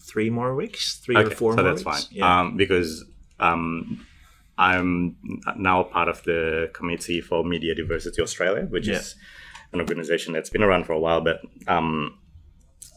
[0.00, 2.06] three more weeks, three or four so more that's weeks.
[2.06, 2.22] fine.
[2.22, 3.04] Um, because
[3.40, 4.04] um,
[4.58, 5.16] I'm
[5.56, 8.96] now part of the committee for Media Diversity Australia, which Yeah.
[8.98, 9.16] is
[9.72, 11.20] an organization that's been around for a while.
[11.20, 12.18] But um,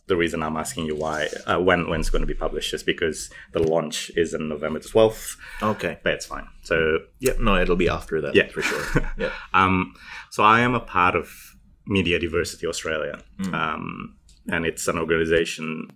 [0.08, 2.84] the reason I'm asking you why uh, when when it's going to be published is
[2.84, 5.36] because the launch is on November 12th.
[5.64, 5.98] Okay.
[6.04, 6.48] But it's fine.
[6.64, 8.36] So Yeah, no, it'll be after that.
[8.36, 8.48] Yeah.
[8.50, 9.12] for sure.
[9.18, 9.32] Yeah.
[9.54, 9.96] um,
[10.30, 11.56] so I am a part of
[11.88, 13.24] Media Diversity Australia,
[13.54, 14.16] um,
[14.50, 15.88] and it's an organization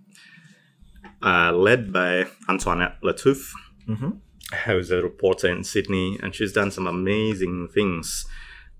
[1.22, 3.50] uh, led by Antoinette Lattouf,
[3.88, 4.18] Mhm.
[4.64, 8.26] who's a reporter in Sydney, and she's done some amazing things.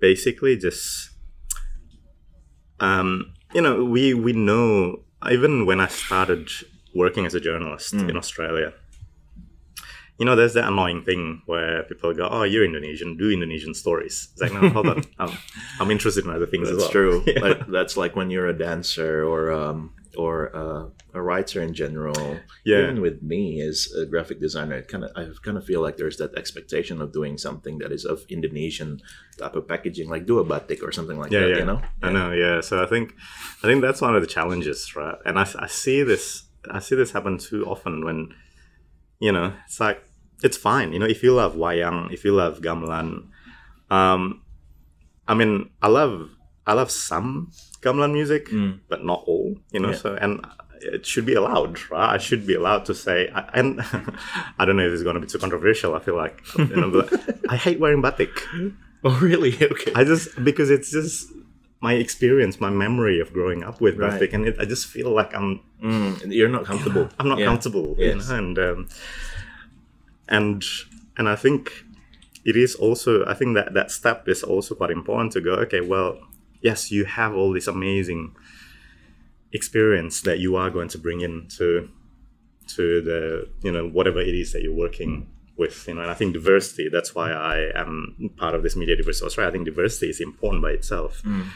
[0.00, 1.10] Basically, just
[2.80, 6.48] um, you know, we we know even when I started
[6.94, 8.72] working as a journalist in Australia.
[10.22, 13.16] You know, there's that annoying thing where people go, "Oh, you're Indonesian.
[13.16, 15.02] Do Indonesian stories." It's like, no, hold on.
[15.18, 15.36] I'm,
[15.80, 16.90] I'm interested in other things That's as well.
[16.92, 17.24] true.
[17.26, 17.40] Yeah.
[17.40, 22.38] Like, that's like when you're a dancer or um, or uh, a writer in general.
[22.64, 22.82] Yeah.
[22.84, 25.96] Even with me as a graphic designer, it kind of I kind of feel like
[25.96, 29.00] there's that expectation of doing something that is of Indonesian
[29.38, 31.50] type of packaging, like do a batik or something like yeah, that.
[31.50, 31.58] yeah.
[31.58, 31.82] You know.
[32.00, 32.60] I know, yeah.
[32.60, 33.16] So I think,
[33.64, 35.16] I think that's one of the challenges, right?
[35.26, 38.32] And I, I see this, I see this happen too often when,
[39.18, 40.00] you know, it's like
[40.44, 43.28] it's fine, you know, if you love wayang, if you love gamelan,
[43.90, 44.42] um,
[45.28, 46.30] I mean, I love,
[46.66, 47.50] I love some
[47.80, 48.80] gamelan music, Mm.
[48.88, 49.90] but not all, you know.
[49.90, 49.96] Yeah.
[49.96, 50.44] So and
[50.80, 52.14] it should be allowed, right?
[52.14, 53.80] I should be allowed to say, I- and
[54.58, 55.94] I don't know if it's going to be too controversial.
[55.94, 57.06] I feel like, you know, but
[57.48, 58.30] I hate wearing batik.
[59.04, 59.50] Oh, really?
[59.72, 59.90] Okay.
[59.96, 61.26] I just because it's just
[61.80, 64.12] my experience, my memory of growing up with Right.
[64.12, 67.10] batik, and it, I just feel like I'm Mm, you're not comfortable.
[67.18, 67.46] I'm not Yeah.
[67.46, 68.28] comfortable, you Yes.
[68.28, 68.88] know, and um,
[70.32, 70.64] and
[71.16, 71.70] and I think
[72.44, 75.52] it is also I think that that step is also quite important to go.
[75.64, 76.18] Okay, well,
[76.60, 78.34] yes, you have all this amazing
[79.52, 81.88] experience that you are going to bring into to
[82.68, 86.00] to the you know whatever it is that you're working with you know.
[86.00, 89.52] And i think diversity that's why i am part of this media diversity australia i
[89.52, 91.22] think diversity is important by itself.
[91.24, 91.46] Mm.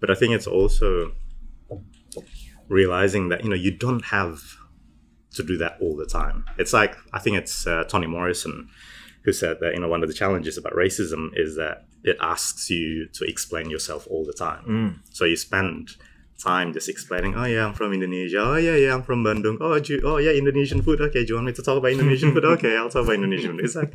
[0.00, 1.12] But i think it's also
[2.68, 4.42] realizing that you know you don't have
[5.38, 8.68] to do that all the time it's like i think it's uh, toni morrison
[9.24, 11.76] who said that you know one of the challenges about racism is that
[12.10, 14.90] it asks you to explain yourself all the time Mm.
[15.16, 15.82] so you spend
[16.52, 18.38] time just explaining, oh yeah, I'm from Indonesia.
[18.38, 19.56] Oh yeah, yeah, I'm from Bandung.
[19.60, 21.00] Oh, do you, oh yeah, Indonesian food.
[21.06, 22.44] Okay, do you want me to talk about Indonesian food?
[22.54, 23.64] Okay, I'll talk about Indonesian food.
[23.66, 23.92] It's like,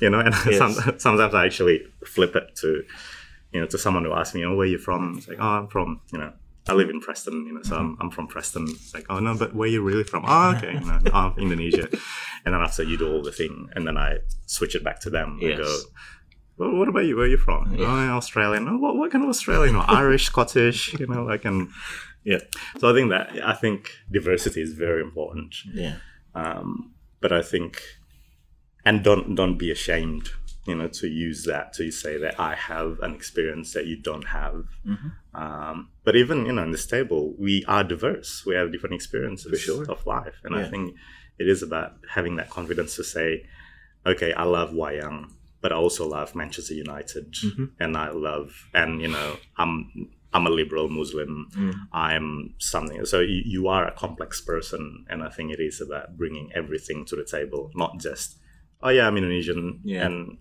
[0.00, 0.56] you know, and Yes.
[0.56, 1.84] some, sometimes I actually
[2.14, 2.70] flip it to,
[3.52, 5.18] you know, to someone who asks me, oh, where are you from?
[5.18, 6.32] It's like, oh, I'm from, you know,
[6.68, 8.66] I live in Preston, you know, so I'm, I'm from Preston.
[8.68, 10.24] It's like, oh no, but where are you really from?
[10.26, 11.88] Oh, okay, you know, oh, Indonesia.
[12.44, 15.10] And then after you do all the thing, and then I switch it back to
[15.10, 15.50] them Yes.
[15.58, 15.76] and go,
[16.58, 17.16] well, what about you?
[17.16, 17.72] Where are you from?
[17.76, 17.86] Yeah.
[17.86, 18.66] Oh, I'm Australian.
[18.68, 19.76] Oh, what, what kind of Australian?
[19.76, 21.68] Irish, Scottish, you know, like, and
[22.24, 22.38] Yeah.
[22.78, 25.54] so I think that, I think diversity is very important.
[25.72, 25.96] Yeah.
[26.34, 27.80] Um, but I think,
[28.84, 30.30] and don't, don't be ashamed,
[30.66, 34.26] you know, to use that to say that I have an experience that you don't
[34.26, 34.64] have.
[34.86, 35.12] Mhm.
[35.34, 38.44] Um, but even, you know, in this table, we are diverse.
[38.46, 39.84] We have different experiences sure.
[39.90, 40.36] of life.
[40.44, 40.62] And Yeah.
[40.62, 40.94] I think
[41.38, 43.46] it is about having that confidence to say,
[44.04, 47.70] okay, I love Wayang, but I also love Manchester United, Mhm.
[47.80, 51.48] and I love, and you know, I'm I'm a liberal Muslim.
[51.56, 51.74] Mm.
[51.92, 53.06] I'm something.
[53.06, 57.06] So you, you are a complex person, and I think it is about bringing everything
[57.06, 58.36] to the table, not just,
[58.82, 60.04] oh yeah, I'm Indonesian, Yeah.
[60.06, 60.36] and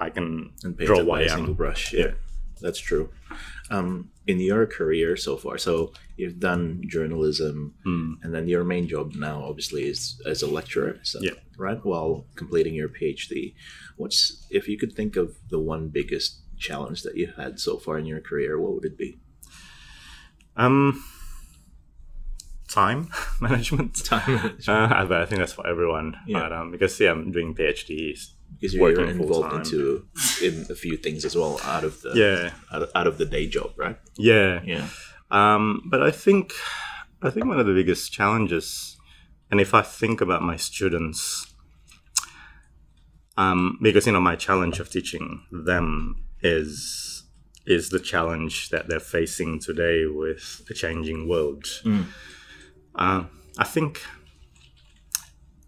[0.00, 1.92] I can and draw by a single brush.
[1.92, 2.12] Yeah,
[2.60, 3.10] that's true.
[3.70, 8.14] Um, in your career so far, so you've done journalism, Mm.
[8.22, 10.98] and then your main job now, obviously, is as a lecturer.
[11.02, 11.32] So, Yeah.
[11.58, 13.54] Right, while completing your PhD,
[13.96, 17.98] what's if you could think of the one biggest challenge that you've had so far
[17.98, 19.18] in your career, what would it be?
[20.56, 21.02] Um,
[22.68, 23.08] time
[23.40, 24.04] management.
[24.04, 26.16] Time, Uh, but I think that's for everyone.
[26.26, 26.40] Yeah.
[26.40, 28.30] But, um, because yeah, I'm doing PhDs.
[28.54, 30.06] Because you're, you're involved into
[30.42, 33.24] in a few things as well out of the Yeah, out, of, out of the
[33.26, 33.98] day job, right?
[34.18, 34.60] yeah.
[34.64, 34.88] Yeah.
[35.30, 36.52] Um, but I think,
[37.22, 38.96] I think one of the biggest challenges,
[39.50, 41.46] and if I think about my students,
[43.36, 47.22] um, because you know my challenge of teaching them is
[47.66, 51.64] is the challenge that they're facing today with the changing world.
[51.84, 52.06] Mm.
[52.94, 53.24] Uh,
[53.58, 54.02] I think,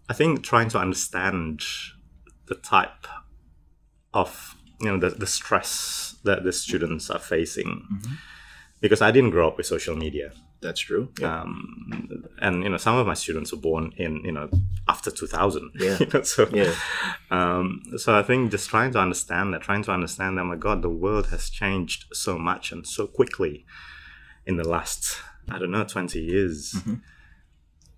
[0.09, 1.61] I think trying to understand
[2.47, 3.07] the type
[4.13, 7.85] of you know the, the stress that the students are facing
[8.81, 10.31] because I didn't grow up with social media.
[10.61, 11.09] That's true.
[11.19, 11.41] Yeah.
[11.41, 14.49] Um, and you know, some of my students were born in you know
[14.87, 15.71] after 2000.
[15.75, 15.97] Yeah.
[15.99, 16.73] you know, so yeah.
[17.31, 20.55] um, so I think just trying to understand that, trying to understand that, oh my
[20.55, 23.65] God, the world has changed so much and so quickly
[24.45, 25.17] in the last
[25.49, 27.01] I don't know 20 years Mhm.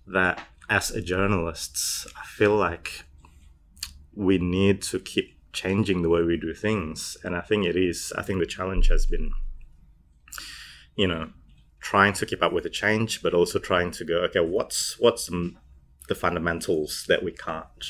[0.08, 3.05] that as a journalist, I feel like
[4.16, 7.18] we need to keep changing the way we do things.
[7.24, 8.14] And I think it is.
[8.18, 9.32] I think the challenge has been,
[10.96, 11.30] you know,
[11.80, 15.30] trying to keep up with the change, but also trying to go, okay, what's what's
[16.08, 17.86] the fundamentals that we can't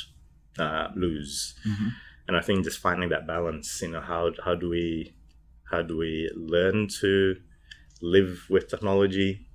[0.59, 1.55] uh, lose?
[1.67, 1.87] Mm-hmm.
[2.27, 5.15] And I think just finding that balance, you know, how how do we
[5.71, 7.35] how do we learn to
[8.01, 9.47] live with technology?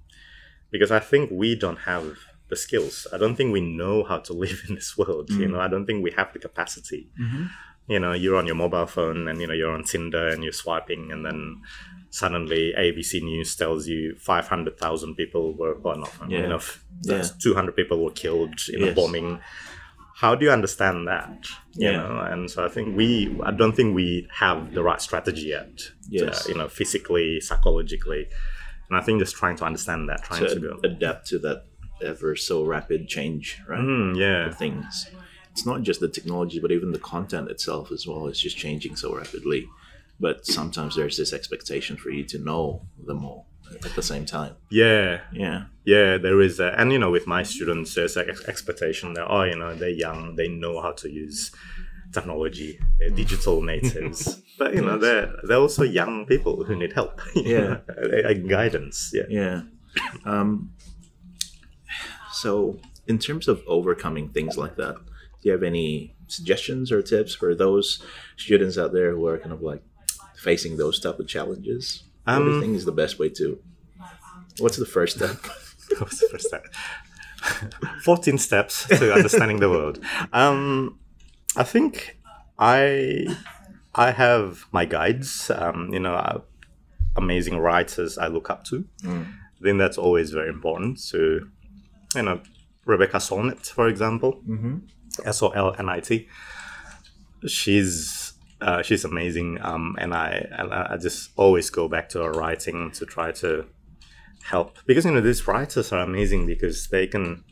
[0.71, 2.17] Because I think we don't have
[2.51, 3.07] the skills.
[3.15, 5.31] I don't think we know how to live in this world.
[5.31, 5.51] You Mm.
[5.53, 7.45] know, I don't think we have the capacity Mm-hmm.
[7.95, 10.59] you know you're on your mobile phone and you know you're on tinder and you're
[10.65, 11.41] swiping and then
[12.21, 16.41] suddenly abc news tells you 500000 people were well, not, Yeah.
[16.43, 16.61] you know
[17.03, 17.25] Yeah.
[17.43, 19.29] 200 people were killed in a bombing
[20.23, 21.97] how do you understand that you Yeah.
[21.99, 23.09] know and so i think we
[23.49, 25.75] i don't think we have the right strategy yet
[26.09, 26.45] Yes.
[26.45, 28.23] to, you know physically psychologically
[28.89, 31.59] and i think just trying to understand that trying to, To go adapt to that
[32.03, 33.81] ever so rapid change, right?
[33.81, 35.09] Mm, yeah of things.
[35.53, 38.27] It's not just the technology, but even the content itself as well.
[38.29, 39.69] It's just changing so rapidly.
[40.21, 43.47] But sometimes there's this expectation for you to know them all
[43.85, 44.55] at the same time.
[44.71, 45.65] yeah Yeah.
[45.85, 49.27] Yeah, there is, a, and you know, with my students, there's an ex- expectation that
[49.29, 51.51] oh, you know, they're young, they know how to use
[52.13, 57.21] technology, they're digital natives, but you know, they're they're also young people who need help,
[57.35, 57.79] Yeah.
[58.47, 59.11] guidance.
[59.15, 59.63] Yeah, Yeah.
[60.25, 60.73] Um,
[62.43, 67.35] so, in terms of overcoming things like that, do you have any suggestions or tips
[67.35, 67.87] for those
[68.37, 69.83] students out there who are kind of like
[70.37, 72.05] facing those type of challenges?
[72.25, 73.59] what do you Um, think is the best way to?
[74.59, 75.37] What's the first step?
[75.91, 76.65] that was the first step.
[78.05, 79.99] Fourteen steps to understanding the world.
[80.33, 80.99] Um,
[81.57, 82.19] I think
[82.59, 83.27] I
[83.95, 85.51] I have my guides.
[85.51, 86.41] Um, you know, uh,
[87.17, 88.85] amazing writers I look up to.
[89.07, 91.01] I think that's always very important.
[91.01, 91.41] So,
[92.15, 92.41] you know,
[92.85, 94.41] Rebecca Solnit, for example,
[95.25, 96.29] S O L N I T.
[97.47, 102.33] She's uh, she's amazing, um, and I and I just always go back to her
[102.33, 103.67] writing to try to
[104.43, 104.79] help.
[104.87, 107.45] Because you know these writers are amazing because they can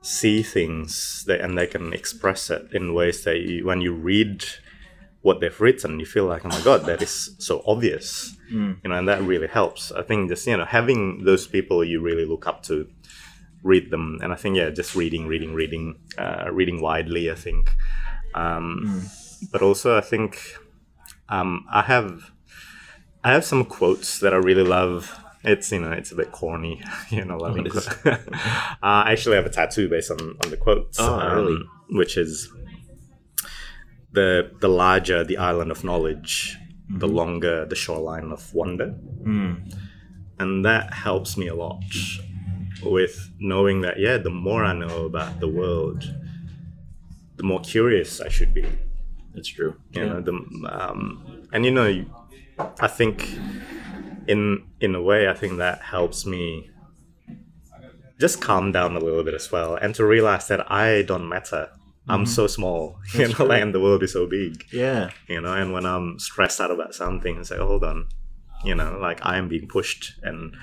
[0.00, 4.44] see things they, and they can express it in ways that you, when you read
[5.22, 8.36] what they've written you feel like oh my god that is so obvious.
[8.82, 9.92] You know and that really helps.
[9.92, 12.88] I think just you know having those people you really look up to
[13.62, 14.18] read them.
[14.22, 17.74] And i think yeah just reading reading reading uh, reading widely i think.
[18.34, 19.04] Um,
[19.52, 20.38] but also i think
[21.28, 22.30] um, i have
[23.24, 25.14] i have some quotes that i really love.
[25.44, 28.18] It's you know it's a bit corny you know loving quote- uh,
[28.82, 31.62] i actually have a tattoo based on, on the quotes um, Oh, really?
[31.90, 32.50] which is
[34.12, 36.56] the the larger the island of knowledge
[36.90, 37.16] the Mm-hmm.
[37.16, 38.94] longer the shoreline of wonder.
[39.22, 39.72] Mm.
[40.38, 41.82] and that helps me a lot
[42.82, 46.04] with knowing that yeah the more i know about the world
[47.36, 48.66] the more curious i should be.
[49.34, 49.76] That's true.
[49.92, 50.32] you know the
[50.68, 52.04] um, and you know
[52.80, 53.38] i think
[54.26, 56.70] in in a way i think that helps me
[58.18, 61.68] just calm down a little bit as well and to realize that i don't matter.
[62.10, 64.64] I'm so small you know like, and the world is so big.
[64.72, 65.10] Yeah.
[65.28, 68.08] you know and when i'm stressed out about something it's like hold on.
[68.64, 70.56] You know like i am being pushed and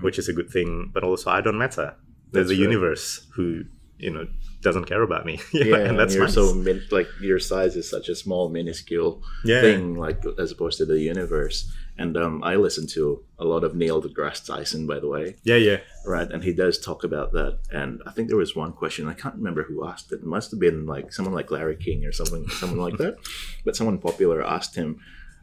[0.00, 1.94] which is a good thing but also i don't matter
[2.32, 2.70] there's That's a right.
[2.72, 3.64] universe who
[3.98, 4.26] you know
[4.62, 6.34] doesn't care about me Yeah, and that's you're nice.
[6.34, 9.60] so min- like your size is such a small, minuscule Yeah.
[9.60, 11.68] thing, like as opposed to the universe.
[11.98, 15.56] And um, I listen to a lot of Neil deGrasse Tyson, by the way, yeah
[15.56, 16.30] yeah right?
[16.30, 17.58] And he does talk about that.
[17.72, 20.20] And I think there was one question I can't remember who asked it.
[20.20, 23.16] It must have been like someone like Larry King or something, someone like that.
[23.64, 25.00] But someone popular asked him,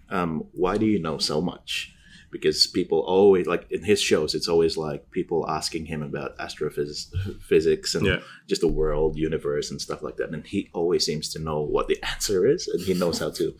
[0.09, 1.93] um, "Why do you know so much?"
[2.31, 7.11] Because people always like in his shows, it's always like people asking him about astrophysics
[7.47, 8.19] physics and Yeah.
[8.47, 10.29] just the world, universe, and stuff like that.
[10.29, 13.55] And he always seems to know what the answer is, and he knows how to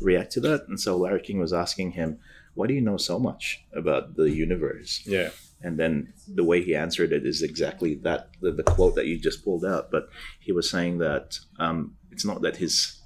[0.00, 0.64] react to that.
[0.68, 2.18] And so Larry King was asking him,
[2.54, 5.30] "Why do you know so much about the universe?" yeah
[5.66, 9.16] and then the way he answered it is exactly that the, the quote that you
[9.18, 10.08] just pulled out but
[10.38, 13.00] he was saying that um, it's not that he's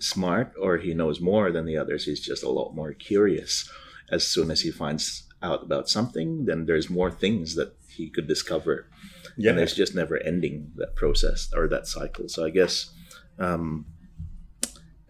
[0.00, 3.70] smart or he knows more than the others he's just a lot more curious
[4.10, 8.28] as soon as he finds out about something then there's more things that he could
[8.28, 8.86] discover.
[9.36, 9.50] Yeah.
[9.50, 12.28] and it's just never ending that process or that cycle.
[12.28, 12.90] So i guess
[13.38, 13.86] um,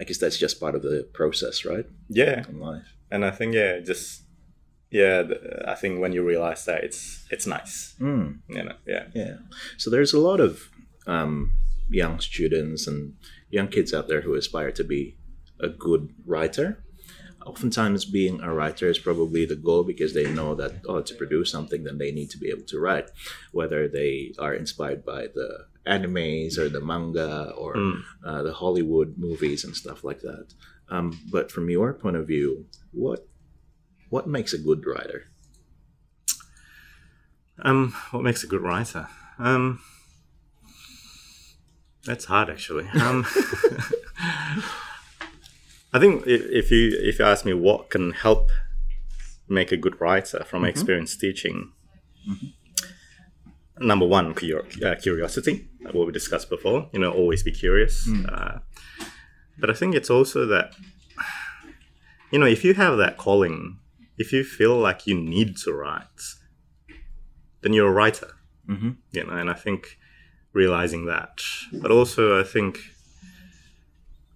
[0.00, 1.86] i guess that's just part of the process right?
[2.08, 2.44] Yeah.
[2.48, 2.96] In life.
[3.10, 4.22] And I think yeah, just
[4.90, 5.22] yeah,
[5.66, 8.38] I think when you realize that it's it's nice, mm.
[8.48, 9.34] you know, yeah, Yeah.
[9.76, 10.68] So there's a lot of
[11.06, 11.52] um,
[11.88, 13.14] young students and
[13.50, 15.16] young kids out there who aspire to be
[15.60, 16.82] a good writer.
[17.46, 21.50] Oftentimes being a writer is probably the goal because they know that oh to produce
[21.50, 23.10] something then they need to be able to write
[23.52, 25.48] whether they are inspired by the
[25.86, 28.02] animes or the manga or Mm.
[28.26, 30.46] uh, the hollywood movies and stuff like that
[30.90, 33.26] um, but from your point of view what
[34.10, 35.24] what makes a good writer
[37.62, 39.06] Um, what makes a good writer?
[39.38, 39.80] Um,
[42.06, 42.88] that's hard, actually.
[42.88, 43.26] Um,
[45.92, 48.50] I think if you if you ask me what can help
[49.48, 51.72] make a good writer from experience teaching,
[53.78, 56.88] number one, uh, curiosity, like what we discussed before.
[56.92, 58.08] You know, always be curious.
[58.28, 58.58] Uh,
[59.58, 60.74] but I think it's also that
[62.30, 63.78] you know if you have that calling,
[64.16, 66.20] if you feel like you need to write,
[67.62, 68.30] then you're a writer.
[68.68, 68.96] Mhm.
[69.10, 69.98] You know, and I think
[70.52, 71.40] realizing that,
[71.72, 72.78] but also I think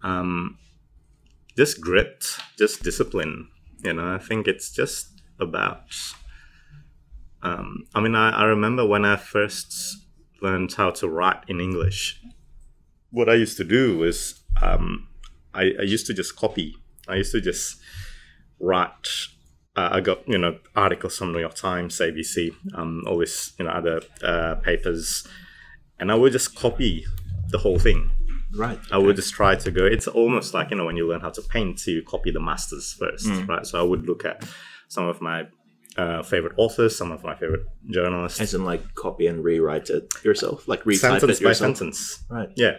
[0.03, 0.59] um,
[1.57, 2.25] just grit,
[2.59, 3.49] just discipline.
[3.83, 5.95] You know, I think it's just about.
[7.43, 9.99] Um, I mean, I, I remember when I first
[10.41, 12.21] learned how to write in English.
[13.11, 15.09] What I used to do was um,
[15.53, 16.75] I, I used to just copy.
[17.07, 17.79] I used to just
[18.59, 19.07] write
[19.77, 23.65] uh, I got you know articles from New York Times, ABC, um, all this you
[23.65, 25.27] know other uh, papers,
[25.99, 27.05] and I would just copy
[27.49, 28.11] the whole thing.
[28.57, 29.85] Right I would just try to go.
[29.85, 32.93] It's almost like you know when you learn how to paint, you copy the masters
[32.93, 33.67] first, right?
[33.67, 34.45] So I would look at
[34.89, 35.47] some of my
[35.97, 40.13] uh, favorite authors, some of my favorite journalists, as in like copy and rewrite it
[40.25, 42.25] yourself like retype sentence it by sentence.
[42.29, 42.79] right Yeah,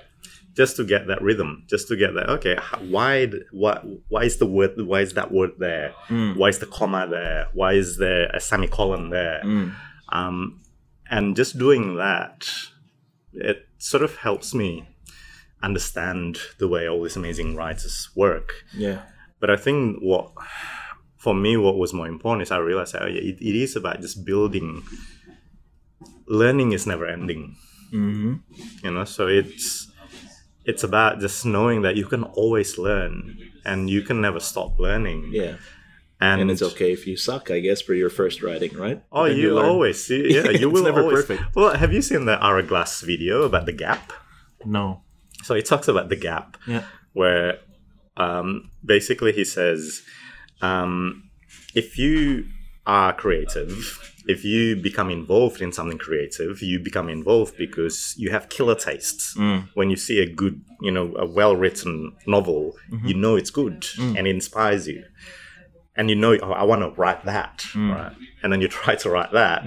[0.54, 2.30] just to get that rhythm, just to get that.
[2.30, 2.58] Okay,
[2.90, 3.30] why?
[3.52, 3.80] Why?
[4.10, 4.74] Why is the word?
[4.78, 5.94] Why is that word there?
[6.08, 6.38] Mm.
[6.38, 7.48] Why is the comma there?
[7.54, 9.42] Why is there a semicolon there?
[9.44, 9.74] Mm.
[10.10, 10.62] Um,
[11.10, 12.50] and just doing that,
[13.34, 14.88] it sort of helps me
[15.66, 18.54] understand the way all these amazing writers work.
[18.78, 19.00] yeah.
[19.42, 20.32] But I think what,
[21.18, 23.76] for me, what was more important is I realized that oh, yeah, it, it is
[23.76, 24.84] about just building.
[26.28, 27.56] Learning is never ending.
[27.92, 28.36] Hmm
[28.84, 29.88] you know so it's
[30.66, 35.30] it's about just knowing that you can always learn and you can never stop learning.
[35.32, 35.58] Yeah.
[36.20, 39.04] And, and it's okay if you suck i guess for your first writing right?
[39.12, 41.56] Oh Then you, always you- yeah you It's will never always perfect.
[41.56, 44.12] well have you seen the Ira Glass video about the gap?
[44.66, 45.04] No
[45.46, 46.84] so he talks about the gap yeah.
[47.14, 47.60] where
[48.18, 50.02] um, basically he says
[50.62, 51.30] um,
[51.76, 52.46] if you
[52.86, 58.50] are creative if you become involved in something creative you become involved because you have
[58.50, 59.36] killer tastes.
[59.38, 59.70] Mm.
[59.76, 62.74] when you see a good you know a well-written novel
[63.04, 65.04] you know it's good and it inspires you.
[65.98, 68.14] And you know oh, i want to write that right?
[68.42, 69.64] And then you try to write that.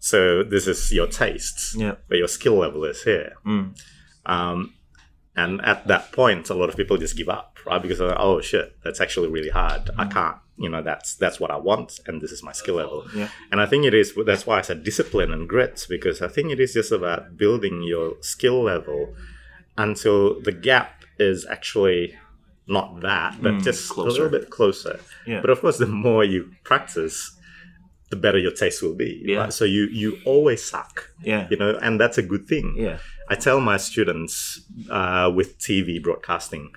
[0.00, 1.94] So this is your tastes Yeah.
[2.08, 3.32] but your skill level is here.
[3.46, 3.76] Mm.
[4.26, 4.73] um,
[5.36, 7.82] and at that point, a lot of people just give up, right?
[7.82, 9.90] Because they're like, oh shit, that's actually really hard.
[9.98, 10.12] I mm.
[10.12, 13.04] can't, you know, that's that's what I want, and this is my skill level.
[13.14, 13.28] Yeah.
[13.50, 14.14] And I think it is.
[14.24, 17.82] That's why I said discipline and grit, because I think it is just about building
[17.82, 19.14] your skill level
[19.76, 22.14] until the gap is actually
[22.68, 25.00] not that, but mm, just a little bit closer.
[25.26, 25.40] Yeah.
[25.40, 27.36] But of course, the more you practice,
[28.10, 29.20] the better your taste will be.
[29.24, 29.38] Yeah.
[29.38, 29.52] Right?
[29.52, 32.76] So you you always suck, yeah you know, and that's a good thing.
[32.78, 32.98] yeah
[33.28, 34.60] I tell my students
[34.90, 36.72] uh, with TV broadcasting,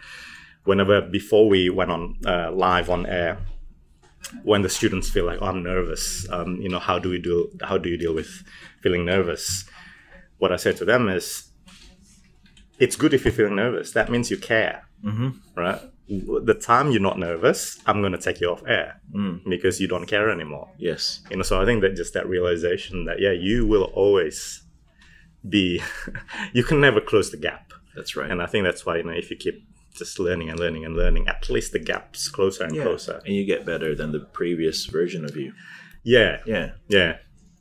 [0.64, 3.40] whenever before we went on uh, live on air,
[4.44, 7.50] when the students feel like, oh, I'm nervous, um, you know, how do we do?
[7.62, 8.44] How do you deal with
[8.82, 9.66] feeling nervous?
[10.38, 11.50] What I say to them is,
[12.80, 13.92] it's good if you're feeling nervous.
[13.92, 15.30] That means you care, mm-hmm.
[15.56, 15.82] right?
[16.08, 19.02] The time you're not nervous, I'm going to take you off air
[19.50, 23.06] because you don't care anymore yes you know so i think that just that realization
[23.06, 24.67] that yeah you will always
[25.50, 25.82] be
[26.54, 27.74] you can never close the gap.
[27.96, 28.30] That's right.
[28.30, 29.64] And i think that's why you know if you keep
[29.96, 32.84] just learning and learning and learning at least the gap's closer and yeah.
[32.84, 33.22] closer.
[33.26, 35.54] and you get better than the previous version of you.
[36.04, 36.38] Yeah.
[36.46, 36.72] Yeah.
[36.88, 37.18] Yeah.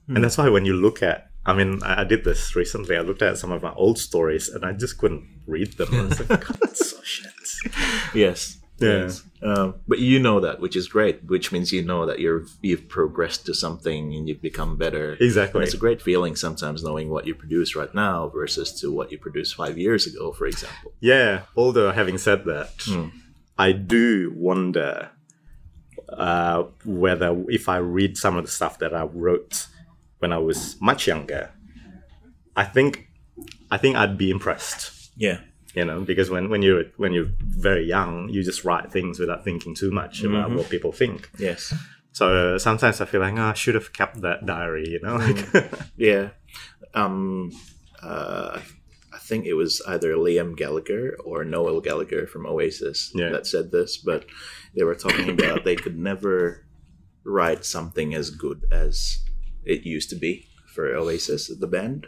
[0.08, 0.22] And hmm.
[0.22, 2.96] that's why when you look at i mean I, I did this recently.
[2.96, 5.88] I looked at some of my old stories and i just couldn't read them.
[5.92, 7.32] I was like god so shit.
[8.14, 9.04] Yes Yeah.
[9.04, 9.22] yes.
[9.42, 12.88] Um, but you know that which is great which means you know that you're you've
[12.88, 17.08] progressed to something and you've become better exactly And it's a great feeling sometimes knowing
[17.10, 20.92] what you produce right now versus to what you produced five years ago, for example.
[21.00, 23.08] Yeah, although having said that, Hmm.
[23.58, 25.10] I do wonder
[26.10, 29.66] uh, whether if I read some of the stuff that I wrote
[30.18, 31.50] when I was much younger,
[32.54, 33.08] I think
[33.70, 35.10] I think I'd be impressed.
[35.16, 35.38] Yeah.
[35.76, 39.44] You know, because when, when you're when you're very young, you just write things without
[39.44, 40.56] thinking too much about Mm-hmm.
[40.58, 41.28] what people think.
[41.38, 41.72] Yes.
[42.12, 44.88] So uh, sometimes I feel like oh, I should have kept that diary.
[44.88, 46.30] You know, like Yeah.
[46.94, 47.52] Um,
[48.02, 48.60] uh,
[49.12, 53.30] I think it was either Liam Gallagher or Noel Gallagher from Oasis Yeah.
[53.30, 54.24] that said this, but
[54.74, 56.64] they were talking about they could never
[57.24, 59.18] write something as good as
[59.64, 62.06] it used to be for Oasis, the band,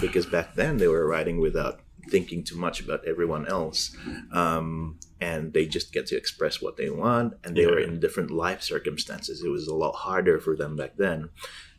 [0.00, 1.80] because back then they were writing without
[2.10, 3.96] thinking too much about everyone else,
[4.32, 8.30] um, and they just get to express what they want, and they were in different
[8.30, 9.42] life circumstances.
[9.44, 11.30] It was a lot harder for them back then.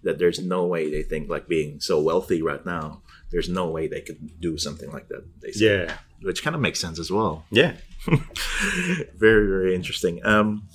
[0.04, 3.02] That there's no way they think like being so wealthy right now.
[3.32, 5.24] There's no way they could do something like that.
[5.42, 5.98] They say, Yeah.
[6.22, 7.46] which kind of makes sense as well.
[7.52, 7.74] Yeah.
[8.08, 10.26] very very interesting.
[10.26, 10.70] Um,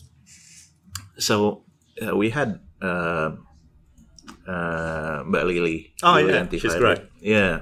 [1.18, 1.64] so
[2.04, 3.36] uh, we had uh,
[4.46, 5.94] uh, Mbak Lily.
[6.02, 6.98] Oh, yeah, she's great.
[7.22, 7.60] Yeah.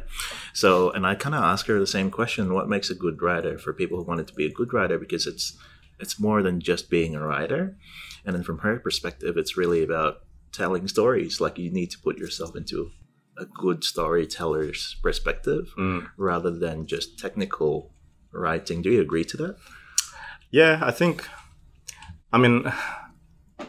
[0.55, 3.59] So and I kind of ask her the same question: What makes a good writer
[3.59, 4.99] for people who wanted to be a good writer?
[4.99, 5.57] Because it's
[5.99, 7.77] it's more than just being a writer.
[8.25, 10.15] And then from her perspective, it's really about
[10.53, 11.41] telling stories.
[11.41, 12.91] Like you need to put yourself into
[13.39, 16.09] a good storyteller's perspective Mm.
[16.17, 17.93] rather than just technical
[18.33, 18.83] writing.
[18.83, 19.57] Do you agree to that?
[20.51, 21.27] Yeah, I think.
[22.33, 22.65] I mean,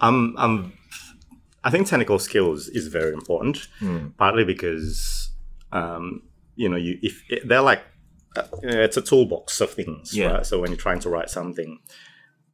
[0.02, 0.36] I'm.
[0.38, 0.74] I'm.
[1.64, 3.68] I think technical skills is very important.
[4.18, 5.21] Partly because,
[5.72, 6.24] um,
[6.56, 7.82] you know, you if they're like,
[8.36, 10.16] uh, it's a toolbox of things.
[10.16, 10.32] Yeah.
[10.32, 10.46] Right?
[10.46, 11.80] So when you're trying to write something,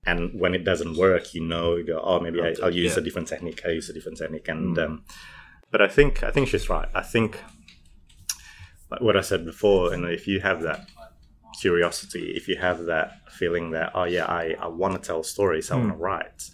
[0.05, 3.01] and when it doesn't work, you know, you go, oh, maybe I, I'll use Yeah.
[3.01, 3.61] a different technique.
[3.65, 5.03] I use a different technique, and um,
[5.71, 6.87] but I think I think she's right.
[6.95, 7.37] I think,
[8.89, 10.87] like what I said before, you know, if you have that
[11.61, 15.71] curiosity, if you have that feeling that, oh yeah, I, I want to tell stories,
[15.71, 16.49] I want to write,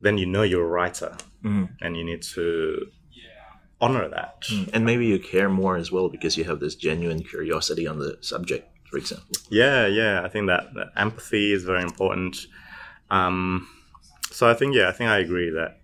[0.00, 1.16] then you know you're a writer
[1.80, 2.86] and you need to
[3.80, 4.44] honor that.
[4.72, 8.16] And maybe you care more as well because you have this genuine curiosity on the
[8.20, 9.36] subject, for example.
[9.50, 12.46] Yeah, yeah, I think that, that empathy is very important.
[13.10, 13.68] Um,
[14.30, 15.80] so I think, yeah, I think I agree that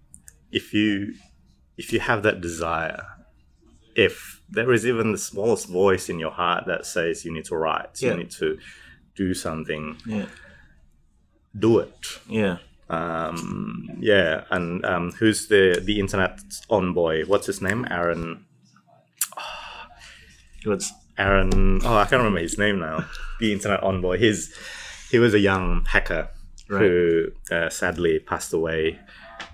[0.50, 1.14] if you
[1.78, 3.02] if you have that desire,
[3.96, 7.56] if there is even the smallest voice in your heart that says you need to
[7.56, 8.10] write, Yeah.
[8.12, 8.58] you need to
[9.14, 10.26] do something, Yeah.
[11.58, 12.18] do it.
[12.28, 12.58] Yeah.
[12.90, 17.24] Um, yeah, and um, who's the the internet envoy?
[17.26, 17.86] What's his name?
[17.90, 18.44] Aaron.
[20.64, 21.80] What's Aaron.
[21.84, 23.06] Oh, I can't remember his name now.
[23.40, 24.18] The Internet's Own Boy.
[24.18, 24.54] He's
[25.10, 26.28] he was a young hacker
[26.68, 28.98] who uh, sadly passed away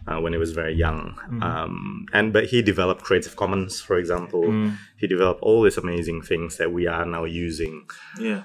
[0.06, 1.18] uh, when he was very young.
[1.42, 4.70] Um, and but he developed Creative Commons, for example.
[4.98, 7.88] He developed all these amazing things that we are now using.
[8.20, 8.42] yeah.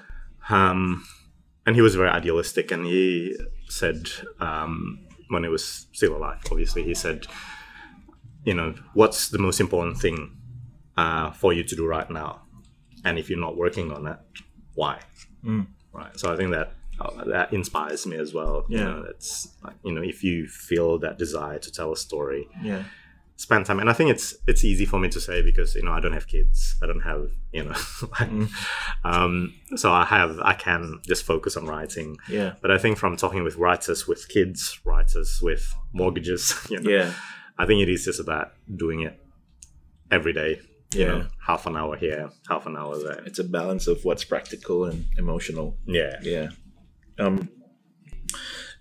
[0.50, 1.04] Um,
[1.66, 3.34] and he was very idealistic, and he
[3.74, 4.08] said
[4.40, 4.98] um,
[5.28, 7.26] when he was still alive, obviously, he said,
[8.44, 10.18] you know, what's the most important thing
[10.96, 12.42] uh, for you to do right now,
[13.04, 14.20] and if you're not working on that,
[14.74, 15.00] why?
[15.92, 16.18] Right.
[16.18, 18.64] So I think that uh, that inspires me as well.
[18.68, 18.84] You Yeah.
[18.84, 22.84] know, it's like you know, if you feel that desire to tell a story, Yeah.
[23.36, 25.90] Spend time and i think it's it's easy for me to say because you know
[25.92, 27.74] i don't have kids i don't have you know
[28.20, 28.30] like,
[29.04, 32.54] um, so i have i can just focus on writing Yeah.
[32.62, 37.12] but i think from talking with writers with kids writers with mortgages you know Yeah.
[37.58, 39.18] i think it is just about doing it
[40.12, 40.60] every day
[40.94, 41.06] you Yeah.
[41.08, 44.84] know half an hour here half an hour there It's a balance of what's practical
[44.84, 45.76] and emotional.
[45.86, 46.48] yeah Yeah.
[47.18, 47.48] Um,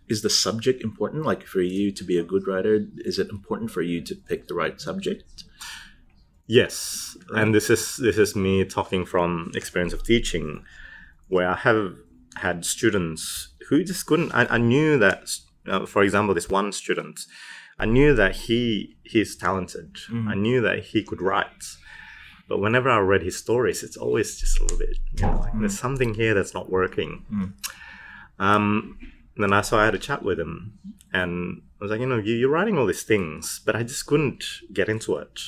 [0.10, 1.26] is the subject important?
[1.26, 4.48] Like for you to be a good writer, is it important for you to pick
[4.48, 5.44] the right subject?
[6.46, 10.66] Yes, and this is this is me talking from experience of teaching,
[11.30, 11.96] where I have
[12.36, 14.34] had students who just couldn't.
[14.34, 15.30] I, I knew that,
[15.68, 17.22] uh, for example, this one student,
[17.80, 19.98] I knew that he he's talented.
[20.28, 21.64] I knew that he could write,
[22.50, 25.54] but whenever I read his stories, it's always just a little bit, you know, like
[25.58, 27.24] there's something here that's not working.
[28.38, 29.00] Um,
[29.38, 30.78] then I so I had a chat with him,
[31.12, 34.06] and I was like, you know, you, you're writing all these things, but I just
[34.06, 35.40] couldn't get into it.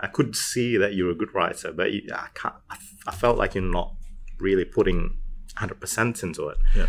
[0.00, 2.54] I could see that you're a good writer, but you, I can't.
[2.70, 2.76] I,
[3.06, 3.94] I felt like you're not
[4.38, 5.16] really putting
[5.58, 6.58] 100% into it.
[6.74, 6.86] Yeah.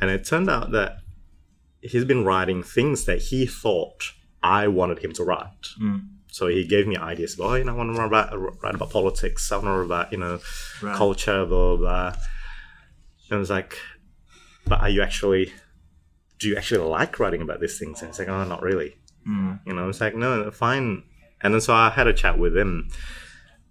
[0.00, 0.98] And it turned out that
[1.82, 4.12] he's been writing things that he thought
[4.42, 5.66] I wanted him to write.
[5.80, 6.08] Mm.
[6.32, 8.74] So he gave me ideas about, oh, you know, I want to write about, write
[8.74, 9.50] about politics.
[9.52, 10.38] I want to write about, you know,
[10.80, 10.96] Right.
[10.96, 12.06] culture, blah, blah, blah.
[13.28, 13.76] And I was like,
[14.66, 15.52] but are you actually,
[16.40, 18.00] do you actually like writing about these things?
[18.00, 18.96] And he's like, oh, not really.
[19.24, 19.54] Hmm.
[19.66, 21.02] You know, it's like, no, fine.
[21.42, 22.88] And then so I had a chat with him,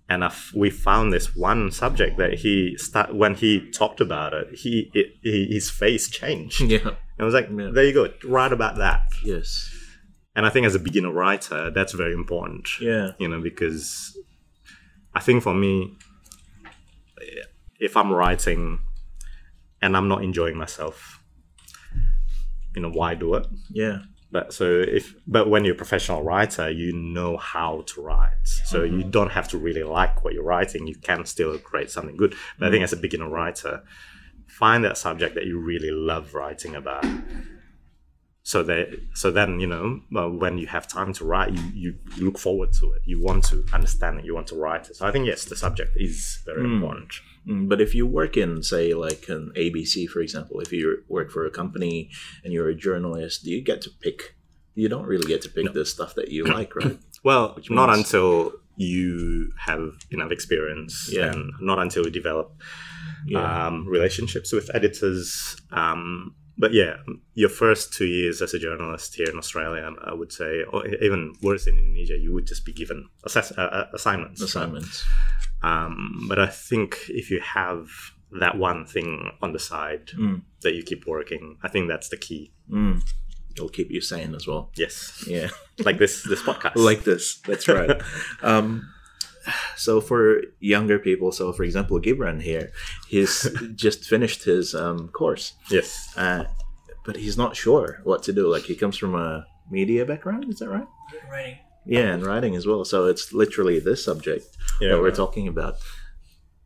[0.07, 4.34] and I f- we found this one subject that he start when he talked about
[4.34, 6.61] it, he, it, he his face changed.
[6.70, 6.80] Yeah.
[6.88, 7.70] And I was like, Yeah.
[7.74, 9.01] there you go, write about that.
[9.24, 9.70] Yes.
[10.36, 12.70] And I think as a beginner writer, that's very important.
[12.80, 13.11] Yeah.
[13.20, 14.17] You know, because
[15.13, 15.97] I think for me,
[17.80, 18.80] if I'm writing
[19.82, 21.18] and I'm not enjoying myself,
[22.80, 23.45] you know, why do it?
[23.69, 23.99] Yeah.
[24.32, 28.38] But so if but when you're a professional writer, you know how to write.
[28.43, 28.97] So mm-hmm.
[28.99, 30.88] you don't have to really like what you're writing.
[30.88, 32.36] You can still create something good.
[32.57, 32.86] But I think mm.
[32.86, 33.84] as a beginner writer,
[34.47, 37.05] find that subject that you really love writing about.
[38.52, 38.86] So that
[39.22, 39.86] so then you know
[40.43, 43.02] when you have time to write, you, you look forward to it.
[43.12, 44.26] You want to understand it.
[44.28, 44.95] You want to write it.
[44.97, 47.12] So I think yes, the subject is very important.
[47.47, 51.30] Mm, But if you work in, say, like an ABC, for example, if you work
[51.36, 52.10] for a company
[52.43, 54.20] and you're a journalist, do you get to pick?
[54.82, 56.97] You don't really get to pick the stuff that you like, right?
[57.24, 59.84] Well, not means- until you have
[60.16, 61.32] enough experience Yeah.
[61.32, 62.47] and not until you develop
[63.28, 63.45] Yeah.
[63.68, 65.56] um, relationships with editors.
[65.82, 66.97] Um, but yeah,
[67.34, 71.34] your first two years as a journalist here in Australia, I would say, or even
[71.41, 74.41] worse in Indonesia, you would just be given assess- uh, uh, assignments.
[74.41, 75.05] Assignments.
[75.64, 77.88] Um, but I think if you have
[78.43, 80.41] that one thing on the side Mm.
[80.62, 82.51] that you keep working, I think that's the key.
[82.70, 83.01] Mm.
[83.55, 84.70] It'll keep you sane as well.
[84.78, 85.49] Yes, Yeah.
[85.84, 86.76] like this this podcast.
[86.89, 87.39] like this.
[87.47, 88.01] That's right.
[88.43, 88.88] um,
[89.76, 92.72] so for younger people, so for example, Gibran here,
[93.08, 96.46] he's just finished his um, course, yes, uh,
[97.06, 98.48] but he's not sure what to do.
[98.48, 100.88] Like he comes from a media background, is that right?
[101.30, 101.58] Writing.
[101.86, 102.86] Yeah, and writing as well.
[102.86, 104.46] So it's literally this subject
[104.80, 105.16] yeah, that we're right.
[105.16, 105.76] talking about.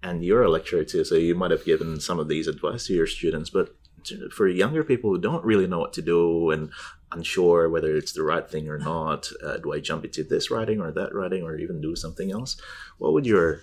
[0.01, 2.93] And you're a lecturer too, so you might have given some of these advice to
[2.93, 3.49] your students.
[3.49, 3.73] But
[4.05, 6.71] to- for younger people who don't really know what to do and
[7.13, 10.81] unsure whether it's the right thing or not, uh, do I jump into this writing
[10.81, 12.57] or that writing or even do something else?
[12.97, 13.61] What would your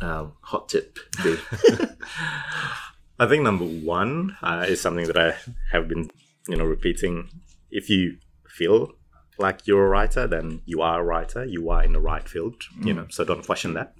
[0.00, 1.36] um, hot tip be?
[3.18, 5.34] I think number one uh, is something that I
[5.70, 6.10] have been,
[6.48, 7.28] you know, repeating.
[7.70, 8.92] If you feel
[9.38, 11.44] like you're a writer, then you are a writer.
[11.44, 13.06] You are in the right field, you know.
[13.10, 13.94] So don't question that.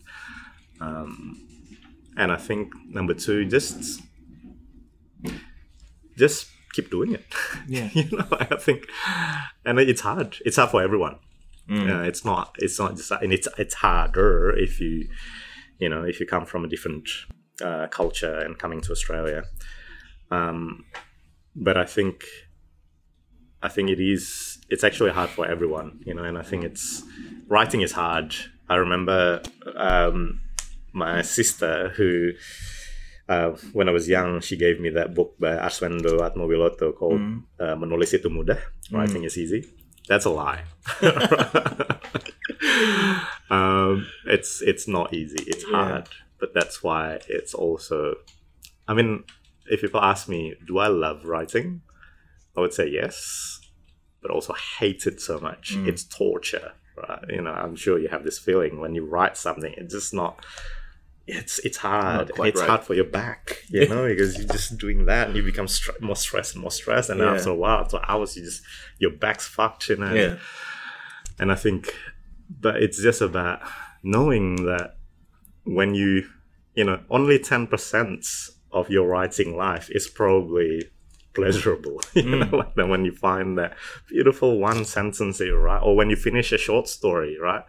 [0.81, 1.41] Um,
[2.17, 4.03] and I think number two, just
[6.17, 7.25] just keep doing it.
[7.69, 7.91] Yeah.
[7.93, 8.87] you know, I think,
[9.65, 10.37] and it's hard.
[10.45, 11.19] It's hard for everyone.
[11.71, 12.57] Uh, it's not.
[12.59, 13.11] It's not just.
[13.11, 15.09] And it's it's harder if you,
[15.79, 17.09] you know, if you come from a different
[17.63, 19.45] uh, culture and coming to Australia.
[20.31, 20.85] Um,
[21.55, 22.25] but I think,
[23.63, 24.59] I think it is.
[24.71, 26.25] It's actually hard for everyone, you know.
[26.25, 27.03] And I think it's
[27.47, 28.35] writing is hard.
[28.69, 29.43] I remember
[29.77, 30.41] um,
[30.93, 32.33] my sister who.
[33.29, 37.21] Uh, when I was young, she gave me that book by Arswendo Atmowiloto called
[37.61, 38.59] uh, Menulis Itu Mudah,
[38.91, 39.65] Writing is Easy.
[40.09, 40.65] That's a lie.
[43.51, 45.43] um, it's it's not easy.
[45.47, 45.77] It's Yeah.
[45.77, 46.09] hard,
[46.41, 48.17] but that's why it's also.
[48.89, 49.25] I mean,
[49.71, 51.83] if people ask me, do I love writing?
[52.57, 53.61] I would say yes,
[54.21, 55.75] but also hate it so much.
[55.87, 57.25] It's torture, right?
[57.31, 59.73] You know, I'm sure you have this feeling when you write something.
[59.77, 60.45] It's just not.
[61.27, 62.31] It's it's hard.
[62.39, 62.69] It's right.
[62.69, 66.01] hard for your back, you know, because you're just doing that and you become stre-
[66.01, 67.35] more stressed and more stressed, and Yeah.
[67.35, 68.63] after a while, after hours, you just
[68.99, 70.13] your back's fucked, you know.
[70.13, 70.37] yeah.
[71.39, 71.95] And I think,
[72.61, 73.61] but it's just about
[74.03, 74.97] knowing that
[75.65, 76.25] when you,
[76.75, 80.91] you know, only 10% of your writing life is probably
[81.35, 82.01] pleasurable.
[82.15, 82.51] You Mm.
[82.51, 83.77] know, like that when you find that
[84.09, 87.65] beautiful one sentence that you write, or when you finish a short story, right?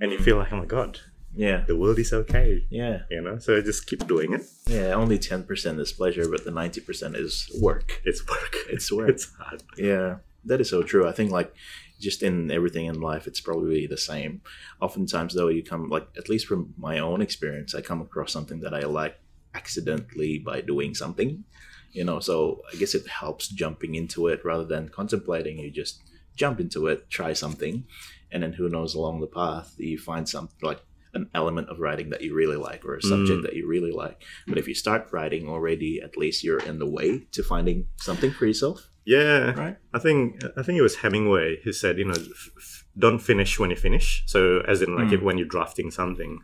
[0.00, 1.00] And you feel like, oh my God,
[1.34, 1.64] Yeah.
[1.66, 2.66] the world is okay.
[2.70, 3.02] Yeah.
[3.10, 4.42] You know, so I just keep doing it.
[4.66, 4.94] Yeah.
[4.94, 8.00] Only 10% is pleasure, but the 90% is work.
[8.04, 8.56] It's work.
[8.68, 9.10] It's work.
[9.10, 9.62] It's hard.
[9.76, 11.06] Yeah, that is so true.
[11.08, 11.54] I think like
[12.00, 14.40] just in everything in life, it's probably the same.
[14.80, 18.60] Oftentimes, though, you come like at least from my own experience, I come across something
[18.60, 19.18] that I like
[19.54, 21.44] accidentally by doing something.
[21.92, 25.58] You know, so I guess it helps jumping into it rather than contemplating.
[25.58, 26.02] You just
[26.36, 27.84] jump into it, try something,
[28.30, 30.80] and then who knows along the path you find something like
[31.14, 33.42] an element of writing that you really like or a subject Mm.
[33.44, 34.22] that you really like.
[34.46, 38.30] But if you start writing already, at least you're in the way to finding something
[38.30, 38.88] for yourself.
[39.04, 39.76] Yeah, Right.
[39.94, 43.58] I think I think it was Hemingway who said, you know, f- f- don't finish
[43.58, 44.22] when you finish.
[44.26, 45.12] So, as in, like, Mm.
[45.14, 46.40] if, when you're drafting something,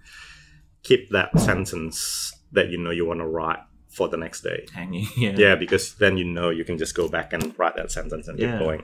[0.83, 3.59] keep that sentence that you know you want to write
[3.97, 4.67] for the next day.
[4.73, 5.07] hanging.
[5.17, 5.35] Yeah.
[5.37, 8.39] Yeah, because then you know you can just go back and write that sentence and
[8.39, 8.53] Yeah.
[8.53, 8.83] keep going.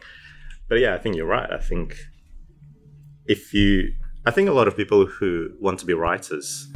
[0.68, 1.50] But yeah, I think you're right.
[1.50, 1.96] I think
[3.26, 3.92] if you,
[4.26, 6.68] I think a lot of people who want to be writers,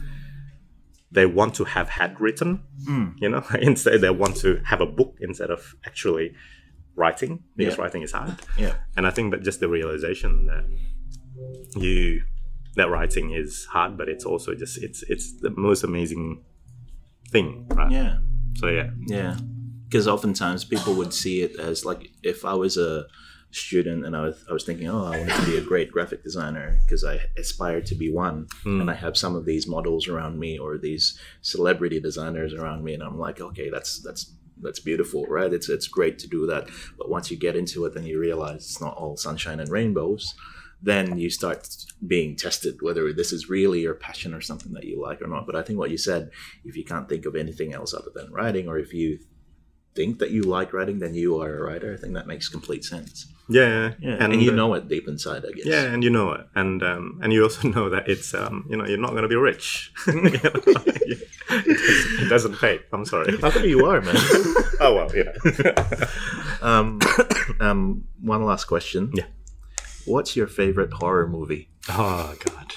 [1.12, 3.14] they want to have had written, Mm.
[3.20, 6.34] you know, instead they want to have a book instead of actually
[6.96, 7.82] writing because Yeah.
[7.82, 8.34] writing is hard.
[8.58, 8.74] Yeah.
[8.96, 10.64] And I think that just the realization that
[11.76, 12.22] you
[12.76, 16.42] that writing is hard, but it's also just it's it's the most amazing
[17.30, 17.90] thing, right?
[17.92, 18.18] Yeah.
[18.56, 19.36] So yeah, Yeah.
[19.88, 23.06] Because oftentimes people would see it as like if I was a
[23.54, 26.22] student and I was, I was thinking, oh, I want to be a great graphic
[26.22, 28.46] designer because I aspire to be one.
[28.62, 28.80] Hmm.
[28.80, 32.94] And I have some of these models around me or these celebrity designers around me.
[32.94, 35.52] And I'm like, okay, that's, that's that's beautiful, right?
[35.52, 38.56] It's it's great to do that, but once you get into it, then you realize
[38.56, 40.34] it's not all sunshine and rainbows.
[40.82, 41.68] Then you start
[42.06, 45.46] being tested whether this is really your passion or something that you like or not.
[45.46, 46.30] But I think what you said,
[46.64, 49.18] if you can't think of anything else other than writing, or if you
[49.94, 51.94] think that you like writing, then you are a writer.
[51.94, 53.32] I think that makes complete sense.
[53.48, 55.66] Yeah, Yeah, and, you know it deep inside, I guess.
[55.66, 58.76] Yeah, and you know it, and um, and you also know that it's um, you
[58.76, 59.92] know you're not going to be rich.
[60.06, 62.80] You know, it, doesn't, it doesn't pay.
[62.92, 63.36] I'm sorry.
[63.38, 64.16] How come you are, man?
[64.80, 65.74] oh well, know.
[66.62, 67.00] um,
[67.60, 69.10] um, one last question.
[69.12, 69.26] Yeah.
[70.06, 71.68] What's your favorite horror movie?
[71.90, 72.74] oh God.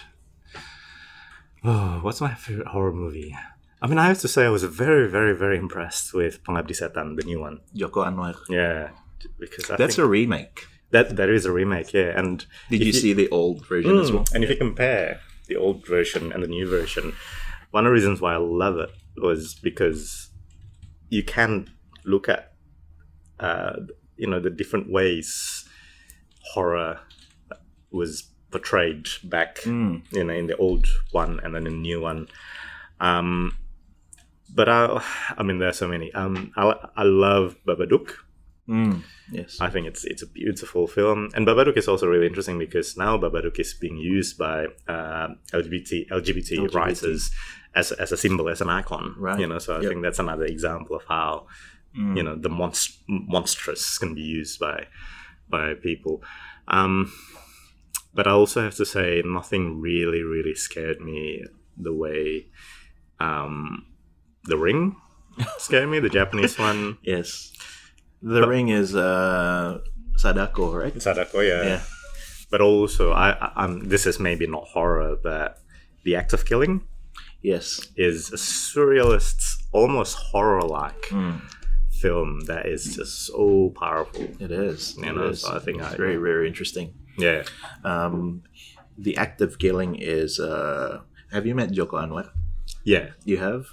[1.63, 3.36] Oh, what's my favorite horror movie?
[3.82, 7.15] I mean, I have to say, I was very, very, very impressed with Pengabdi Setan,
[7.15, 7.61] the new one.
[7.76, 8.36] Joko Anwar.
[8.49, 8.89] Yeah,
[9.39, 10.65] because I That's a remake.
[10.91, 11.93] that that is a remake.
[11.93, 14.26] Yeah, and Did if you see the old version as Mm, well?
[14.34, 17.13] And if you compare the old version and the new version,
[17.72, 20.30] one of the reasons why I love it was because
[21.09, 21.70] you can
[22.05, 22.53] look at,
[23.39, 23.74] uh,
[24.15, 25.68] you know, the different ways
[26.53, 26.99] horror
[27.91, 30.03] was portrayed back, Mm.
[30.13, 32.28] you know, in the old one and then in the new one.
[32.99, 33.57] Um,
[34.53, 35.03] but I,
[35.38, 36.11] I mean, there are so many.
[36.13, 38.11] Um, I, I love Babadook.
[38.68, 39.01] Mm.
[39.32, 39.57] Yes.
[39.61, 43.18] I think it's it's a beautiful film, and Babadook is also really interesting because now
[43.18, 46.74] Babadook is being used by uh, LGBT LGBT, LGBT.
[46.74, 47.32] writers
[47.76, 49.15] as as a symbol, as an icon.
[49.18, 49.39] Right.
[49.39, 49.89] You know, so I Yep.
[49.89, 51.47] think that's another example of how
[51.97, 52.18] Mm.
[52.18, 54.88] you know the monst- monstrous can be used by
[55.49, 56.22] by people.
[56.68, 57.11] Um,
[58.13, 61.45] but I also have to say, nothing really really scared me
[61.78, 62.47] the way
[63.20, 63.86] um,
[64.43, 64.95] the Ring
[65.57, 66.97] scared me, the Japanese one.
[67.03, 67.53] Yes.
[68.22, 69.80] The Ring is uh,
[70.15, 70.99] Sadako, right?
[71.01, 71.63] Sadako, yeah.
[71.63, 71.82] Yeah.
[72.49, 73.88] But also, I, I, I'm.
[73.89, 75.59] This is maybe not horror, but
[76.03, 76.82] the act of killing
[77.41, 77.88] Yes.
[77.97, 81.41] is a surrealist, almost horror-like Mm.
[81.91, 84.28] film that is just so powerful.
[84.39, 84.95] It is.
[84.97, 85.41] You It know, is.
[85.41, 86.93] so I think it's I- very, very interesting.
[87.18, 87.43] Yeah.
[87.84, 88.43] Um,
[88.97, 90.39] the act of killing is.
[90.39, 91.01] Uh,
[91.32, 92.30] have you met Joko Anwar?
[92.86, 93.09] Yeah.
[93.26, 93.68] You have.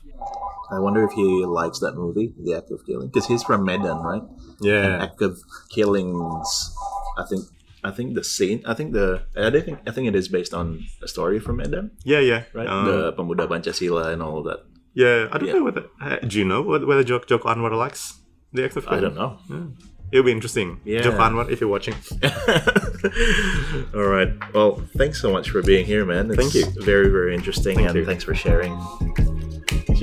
[0.70, 3.98] I wonder if he likes that movie, The Act of Killing, because he's from Medan,
[3.98, 4.22] right?
[4.60, 5.02] Yeah.
[5.02, 5.38] Act of
[5.70, 6.74] Killings.
[7.18, 7.44] I think.
[7.84, 8.62] I think the scene.
[8.66, 9.22] I think the.
[9.36, 9.78] I think.
[9.86, 12.44] I think it is based on a story from Medan, Yeah, yeah.
[12.54, 12.66] right?
[12.66, 14.60] Um, the Pemuda Pancasila and all of that.
[14.94, 15.54] yeah, I don't Yeah.
[15.54, 15.84] know whether...
[16.00, 18.20] Uh, do you know whether, whether Joko, Joko Anwar likes
[18.52, 18.98] the act of Killing?
[18.98, 19.72] I don't know.
[20.12, 20.80] It'll be interesting.
[20.84, 21.02] Yeah.
[21.02, 21.94] Joko Anwar, if you're watching.
[23.94, 24.30] All right.
[24.54, 26.30] Well, thanks so much for being here, man.
[26.30, 26.82] It's Thank you.
[26.84, 28.04] Very, very interesting, Thank and you.
[28.06, 28.72] thanks for sharing.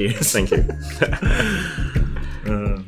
[0.09, 0.31] Cheers.
[0.31, 0.67] Thank you.
[2.43, 2.81] Uh,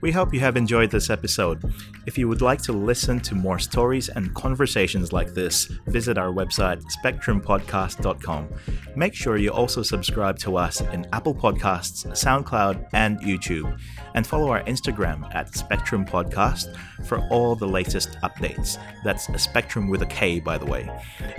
[0.00, 1.60] we hope you have enjoyed this episode.
[2.06, 6.28] If you would like to listen to more stories and conversations like this, visit our
[6.28, 8.48] website spektrumpodcast.com.
[8.94, 13.76] Make sure you also subscribe to us in Apple Podcasts, SoundCloud, and YouTube,
[14.14, 18.78] and follow our Instagram at Spektrum Podcast for all the latest updates.
[19.02, 20.88] That's a Spektrum with a K, by the way.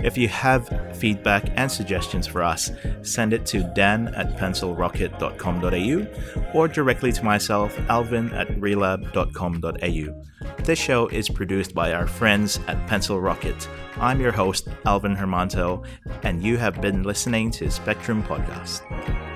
[0.00, 2.70] If you have feedback and suggestions for us,
[3.02, 10.22] send it to dan at pencilrocket.com.au or directly to myself, alvin at relab.com.au.
[10.64, 13.68] This show is produced by our friends at Pencil Rocket.
[13.96, 15.86] I'm your host, Alvin Hermanto,
[16.22, 19.35] and you have been listening to Spektrum Podcast.